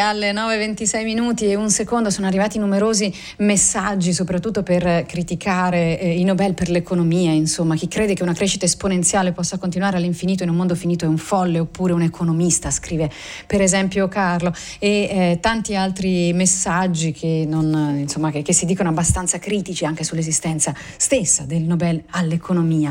Alle 0.00 0.32
9.26 0.32 1.04
minuti 1.04 1.46
e 1.46 1.54
un 1.54 1.70
secondo 1.70 2.10
sono 2.10 2.26
arrivati 2.26 2.58
numerosi 2.58 3.12
messaggi, 3.38 4.12
soprattutto 4.12 4.62
per 4.62 5.04
criticare 5.06 6.00
eh, 6.00 6.18
i 6.18 6.24
Nobel 6.24 6.54
per 6.54 6.70
l'economia, 6.70 7.30
insomma, 7.32 7.76
chi 7.76 7.86
crede 7.86 8.14
che 8.14 8.22
una 8.22 8.32
crescita 8.32 8.64
esponenziale 8.64 9.32
possa 9.32 9.58
continuare 9.58 9.98
all'infinito 9.98 10.42
in 10.42 10.48
un 10.48 10.56
mondo 10.56 10.74
finito 10.74 11.04
è 11.04 11.08
un 11.08 11.18
folle 11.18 11.58
oppure 11.58 11.92
un 11.92 12.02
economista, 12.02 12.70
scrive 12.70 13.10
per 13.46 13.60
esempio 13.60 14.08
Carlo, 14.08 14.52
e 14.78 14.88
eh, 14.88 15.38
tanti 15.40 15.76
altri 15.76 16.32
messaggi 16.32 17.12
che, 17.12 17.44
non, 17.46 17.96
insomma, 17.98 18.30
che, 18.30 18.42
che 18.42 18.54
si 18.54 18.64
dicono 18.64 18.88
abbastanza 18.88 19.38
critici 19.38 19.84
anche 19.84 20.04
sull'esistenza 20.04 20.74
stessa 20.96 21.44
del 21.44 21.62
Nobel 21.62 22.02
all'economia. 22.10 22.90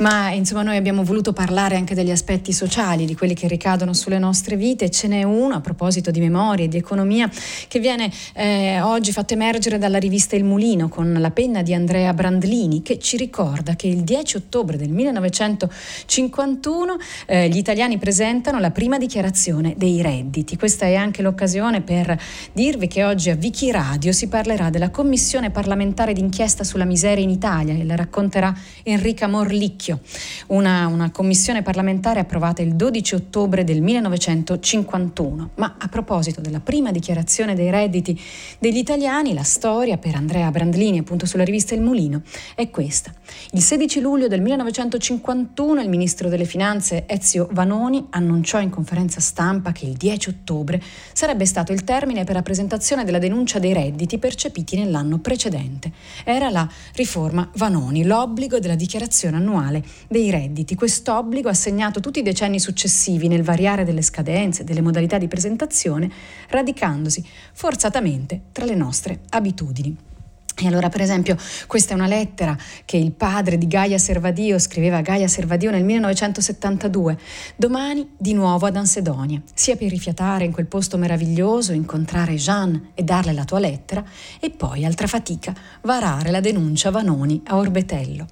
Ma 0.00 0.30
insomma 0.30 0.62
noi 0.62 0.76
abbiamo 0.76 1.02
voluto 1.02 1.32
parlare 1.32 1.76
anche 1.76 1.94
degli 1.94 2.10
aspetti 2.10 2.52
sociali, 2.52 3.06
di 3.06 3.16
quelli 3.16 3.34
che 3.34 3.48
ricadono 3.48 3.94
sulle 3.94 4.18
nostre 4.18 4.56
vite, 4.56 4.90
ce 4.90 5.08
n'è 5.08 5.22
uno 5.22 5.54
a 5.54 5.60
proposito 5.60 6.10
di 6.10 6.20
memoria 6.20 6.40
e 6.50 6.68
di 6.68 6.76
economia 6.76 7.30
che 7.68 7.78
viene 7.78 8.10
eh, 8.34 8.80
oggi 8.80 9.12
fatto 9.12 9.34
emergere 9.34 9.78
dalla 9.78 9.98
rivista 9.98 10.34
Il 10.34 10.42
Mulino 10.44 10.88
con 10.88 11.16
la 11.18 11.30
penna 11.30 11.62
di 11.62 11.72
Andrea 11.72 12.12
Brandlini 12.12 12.82
che 12.82 12.98
ci 12.98 13.16
ricorda 13.16 13.76
che 13.76 13.86
il 13.86 14.02
10 14.02 14.36
ottobre 14.36 14.76
del 14.76 14.90
1951 14.90 16.96
eh, 17.26 17.48
gli 17.48 17.56
italiani 17.56 17.98
presentano 17.98 18.58
la 18.58 18.72
prima 18.72 18.98
dichiarazione 18.98 19.74
dei 19.76 20.02
redditi. 20.02 20.56
Questa 20.56 20.86
è 20.86 20.96
anche 20.96 21.22
l'occasione 21.22 21.80
per 21.80 22.20
dirvi 22.52 22.88
che 22.88 23.04
oggi 23.04 23.30
a 23.30 23.36
Vichi 23.36 23.70
Radio 23.70 24.10
si 24.12 24.28
parlerà 24.28 24.70
della 24.70 24.90
commissione 24.90 25.50
parlamentare 25.50 26.12
d'inchiesta 26.12 26.64
sulla 26.64 26.84
miseria 26.84 27.22
in 27.22 27.30
Italia 27.30 27.74
e 27.74 27.84
la 27.84 27.94
racconterà 27.94 28.52
Enrica 28.82 29.28
Morlicchio, 29.28 30.00
una, 30.48 30.86
una 30.86 31.10
commissione 31.10 31.62
parlamentare 31.62 32.20
approvata 32.20 32.62
il 32.62 32.74
12 32.74 33.14
ottobre 33.14 33.64
del 33.64 33.82
1951. 33.82 35.50
Ma 35.56 35.76
a 35.78 35.88
proposito 35.88 36.31
della 36.40 36.60
prima 36.60 36.90
dichiarazione 36.90 37.54
dei 37.54 37.70
redditi 37.70 38.18
degli 38.58 38.78
italiani, 38.78 39.34
la 39.34 39.42
storia 39.42 39.98
per 39.98 40.14
Andrea 40.14 40.50
Brandlini, 40.50 40.98
appunto 40.98 41.26
sulla 41.26 41.44
rivista 41.44 41.74
Il 41.74 41.82
Mulino, 41.82 42.22
è 42.54 42.70
questa. 42.70 43.12
Il 43.52 43.60
16 43.60 44.00
luglio 44.00 44.28
del 44.28 44.40
1951 44.40 45.80
il 45.80 45.88
ministro 45.88 46.28
delle 46.28 46.44
Finanze 46.44 47.04
Ezio 47.06 47.48
Vanoni 47.52 48.06
annunciò 48.10 48.60
in 48.60 48.70
conferenza 48.70 49.20
stampa 49.20 49.72
che 49.72 49.86
il 49.86 49.94
10 49.94 50.28
ottobre 50.28 50.80
sarebbe 51.12 51.46
stato 51.46 51.72
il 51.72 51.84
termine 51.84 52.24
per 52.24 52.34
la 52.34 52.42
presentazione 52.42 53.04
della 53.04 53.18
denuncia 53.18 53.58
dei 53.58 53.72
redditi 53.72 54.18
percepiti 54.18 54.76
nell'anno 54.76 55.18
precedente. 55.18 55.92
Era 56.24 56.50
la 56.50 56.68
riforma 56.94 57.48
Vanoni, 57.54 58.04
l'obbligo 58.04 58.58
della 58.58 58.74
dichiarazione 58.74 59.36
annuale 59.36 59.82
dei 60.08 60.30
redditi. 60.30 60.74
Quest'obbligo 60.74 61.48
ha 61.48 61.54
segnato 61.54 62.00
tutti 62.00 62.20
i 62.20 62.22
decenni 62.22 62.60
successivi 62.60 63.28
nel 63.28 63.42
variare 63.42 63.84
delle 63.84 64.02
scadenze, 64.02 64.64
delle 64.64 64.80
modalità 64.80 65.18
di 65.18 65.28
presentazione, 65.28 66.10
radicandosi 66.48 67.24
forzatamente 67.52 68.42
tra 68.52 68.64
le 68.64 68.74
nostre 68.74 69.20
abitudini. 69.30 70.10
E 70.54 70.66
allora, 70.66 70.90
per 70.90 71.00
esempio, 71.00 71.36
questa 71.66 71.92
è 71.92 71.96
una 71.96 72.06
lettera 72.06 72.56
che 72.84 72.96
il 72.96 73.12
padre 73.12 73.56
di 73.56 73.66
Gaia 73.66 73.96
Servadio 73.98 74.58
scriveva 74.58 74.98
a 74.98 75.00
Gaia 75.00 75.26
Servadio 75.26 75.70
nel 75.70 75.82
1972. 75.82 77.18
Domani 77.56 78.10
di 78.18 78.34
nuovo 78.34 78.66
ad 78.66 78.76
Ansedonia, 78.76 79.40
sia 79.54 79.76
per 79.76 79.88
rifiatare 79.88 80.44
in 80.44 80.52
quel 80.52 80.66
posto 80.66 80.98
meraviglioso, 80.98 81.72
incontrare 81.72 82.34
Jeanne 82.34 82.90
e 82.94 83.02
darle 83.02 83.32
la 83.32 83.44
tua 83.44 83.60
lettera, 83.60 84.04
e 84.38 84.50
poi, 84.50 84.84
altra 84.84 85.06
fatica, 85.06 85.54
varare 85.82 86.30
la 86.30 86.40
denuncia 86.40 86.90
Vanoni 86.90 87.40
a 87.46 87.56
Orbetello. 87.56 88.26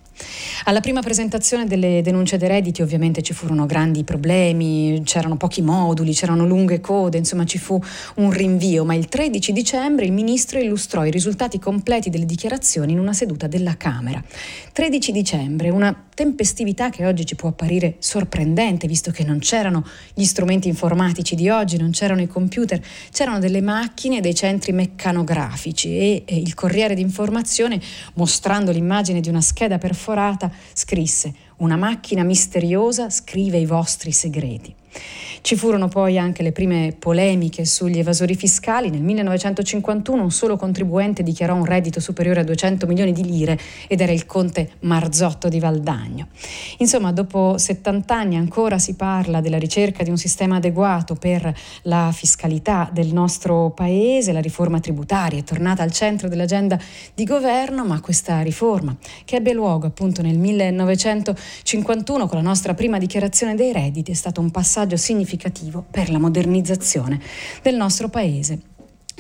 Alla 0.65 0.81
prima 0.81 1.01
presentazione 1.01 1.67
delle 1.67 2.03
denunce 2.03 2.37
dei 2.37 2.49
redditi 2.49 2.83
ovviamente 2.83 3.23
ci 3.23 3.33
furono 3.33 3.67
grandi 3.67 4.05
problemi, 4.05 5.03
c'erano 5.05 5.37
pochi 5.37 5.63
moduli, 5.63 6.13
c'erano 6.13 6.47
lunghe 6.47 6.81
code, 6.81 7.19
insomma 7.19 7.45
ci 7.45 7.59
fu 7.59 7.81
un 8.17 8.31
rinvio, 8.31 8.85
ma 8.85 8.95
il 8.95 9.09
13 9.09 9.53
dicembre 9.53 10.05
il 10.05 10.13
ministro 10.13 10.59
illustrò 10.59 11.05
i 11.05 11.11
risultati 11.11 11.59
completi 11.59 12.11
delle 12.11 12.27
dichiarazioni 12.27 12.93
in 12.93 12.99
una 12.99 13.13
seduta 13.13 13.47
della 13.47 13.77
Camera. 13.77 14.23
13 14.73 15.13
dicembre, 15.13 15.71
una 15.71 16.09
tempestività 16.15 16.91
che 16.91 17.07
oggi 17.07 17.25
ci 17.25 17.35
può 17.35 17.49
apparire 17.49 17.97
sorprendente, 17.99 18.87
visto 18.87 19.11
che 19.11 19.25
non 19.25 19.39
c'erano 19.39 19.87
gli 20.13 20.25
strumenti 20.25 20.69
informatici 20.69 21.35
di 21.35 21.49
oggi, 21.49 21.79
non 21.79 21.93
c'erano 21.93 22.21
i 22.21 22.27
computer, 22.27 22.79
c'erano 23.11 23.39
delle 23.39 23.63
macchine 23.63 24.21
dei 24.21 24.35
centri 24.35 24.73
meccanografici 24.73 25.97
e, 25.97 26.23
e 26.27 26.37
il 26.37 26.53
Corriere 26.55 26.95
d'Informazione, 26.95 27.81
mostrando 28.15 28.71
l'immagine 28.71 29.21
di 29.21 29.31
una 29.31 29.41
scheda 29.41 29.79
perforata, 30.11 30.51
scrisse 30.73 31.33
una 31.59 31.77
macchina 31.77 32.23
misteriosa 32.23 33.11
scrive 33.11 33.59
i 33.59 33.67
vostri 33.67 34.13
segreti. 34.13 34.75
Ci 35.43 35.57
furono 35.57 35.89
poi 35.89 36.19
anche 36.19 36.43
le 36.43 36.53
prime 36.53 36.95
polemiche 36.99 37.65
sugli 37.65 37.99
evasori 37.99 38.35
fiscali. 38.35 38.91
Nel 38.91 39.01
1951 39.01 40.23
un 40.23 40.31
solo 40.31 40.57
contribuente 40.57 41.23
dichiarò 41.23 41.55
un 41.55 41.65
reddito 41.65 41.99
superiore 41.99 42.41
a 42.41 42.45
200 42.45 42.87
milioni 42.87 43.13
di 43.13 43.25
lire 43.25 43.59
ed 43.89 44.03
era 44.03 44.13
il 44.13 44.27
conte 44.27 44.73
Marzotto 44.81 45.49
di 45.49 45.59
Valdagno. 45.59 46.29
Insomma, 46.79 47.11
dopo 47.13 47.57
70 47.57 48.15
anni 48.15 48.37
ancora 48.37 48.79
si 48.79 48.95
parla 48.95 49.41
della 49.41 49.59
ricerca 49.59 50.03
di 50.03 50.11
un 50.11 50.19
sistema 50.19 50.57
adeguato 50.57 51.15
per 51.15 51.53
la 51.83 52.11
fiscalità 52.13 52.91
del 52.93 53.13
nostro 53.13 53.71
paese. 53.71 54.33
La 54.33 54.41
riforma 54.41 54.79
tributaria 54.79 55.39
è 55.39 55.43
tornata 55.43 55.83
al 55.83 55.93
centro 55.93 56.29
dell'agenda 56.29 56.79
di 57.15 57.25
governo, 57.25 57.87
ma 57.87 58.01
questa 58.01 58.43
riforma, 58.43 58.95
che 59.25 59.37
ebbe 59.37 59.55
luogo 59.55 59.87
appunto 59.87 60.21
nel 60.21 60.39
1951 60.39 62.27
con 62.27 62.37
la 62.37 62.45
nostra 62.45 62.75
prima 62.75 62.99
dichiarazione 62.99 63.55
dei 63.55 63.73
redditi, 63.73 64.11
è 64.11 64.15
stato 64.15 64.41
un 64.43 64.51
passaggio 64.51 64.80
significativo 64.85 64.97
significativo 64.97 65.85
per 65.89 66.11
la 66.11 66.19
modernizzazione 66.19 67.21
del 67.63 67.77
nostro 67.77 68.09
Paese. 68.09 68.70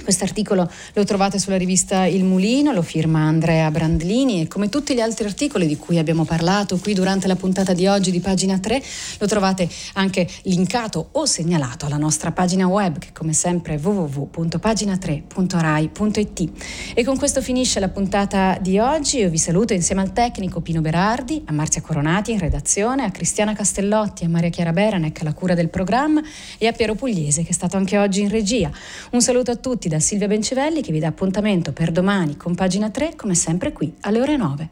Quest'articolo 0.02 0.68
lo 0.94 1.04
trovate 1.04 1.38
sulla 1.38 1.56
rivista 1.56 2.06
Il 2.06 2.24
Mulino, 2.24 2.72
lo 2.72 2.82
firma 2.82 3.20
Andrea 3.20 3.70
Brandlini 3.70 4.42
e 4.42 4.48
come 4.48 4.68
tutti 4.68 4.94
gli 4.94 5.00
altri 5.00 5.26
articoli 5.26 5.66
di 5.66 5.76
cui 5.76 5.98
abbiamo 5.98 6.24
parlato 6.24 6.78
qui 6.78 6.94
durante 6.94 7.26
la 7.26 7.36
puntata 7.36 7.72
di 7.72 7.86
oggi 7.86 8.10
di 8.10 8.20
pagina 8.20 8.58
3 8.58 8.82
lo 9.18 9.26
trovate 9.26 9.68
anche 9.94 10.28
linkato 10.42 11.08
o 11.12 11.24
segnalato 11.26 11.86
alla 11.86 11.96
nostra 11.96 12.32
pagina 12.32 12.66
web 12.66 12.98
che 12.98 13.12
come 13.12 13.32
sempre 13.32 13.74
è 13.74 13.78
www.pagina3.rai.it. 13.78 16.50
E 16.94 17.04
con 17.04 17.16
questo 17.16 17.40
finisce 17.42 17.80
la 17.80 17.88
puntata 17.88 18.58
di 18.60 18.78
oggi. 18.78 19.18
Io 19.18 19.30
vi 19.30 19.38
saluto 19.38 19.72
insieme 19.72 20.02
al 20.02 20.12
tecnico 20.12 20.60
Pino 20.60 20.80
Berardi, 20.80 21.42
a 21.46 21.52
Marzia 21.52 21.80
Coronati 21.80 22.32
in 22.32 22.38
redazione, 22.38 23.04
a 23.04 23.10
Cristiana 23.10 23.54
Castellotti, 23.54 24.24
a 24.24 24.28
Maria 24.28 24.50
Chiara 24.50 24.72
Beranec 24.72 25.20
alla 25.20 25.34
cura 25.34 25.54
del 25.54 25.68
programma 25.68 26.20
e 26.58 26.66
a 26.66 26.72
Piero 26.72 26.94
Pugliese 26.94 27.42
che 27.42 27.50
è 27.50 27.52
stato 27.52 27.76
anche 27.76 27.98
oggi 27.98 28.22
in 28.22 28.28
regia. 28.28 28.70
Un 29.10 29.20
saluto 29.20 29.50
a 29.50 29.56
tutti 29.56 29.88
da 29.90 29.98
Silvia 29.98 30.28
Bencivelli 30.28 30.82
che 30.82 30.92
vi 30.92 31.00
dà 31.00 31.08
appuntamento 31.08 31.72
per 31.72 31.90
domani 31.90 32.36
con 32.36 32.54
pagina 32.54 32.90
3 32.90 33.16
come 33.16 33.34
sempre 33.34 33.72
qui 33.72 33.92
alle 34.02 34.20
ore 34.20 34.36
9. 34.36 34.70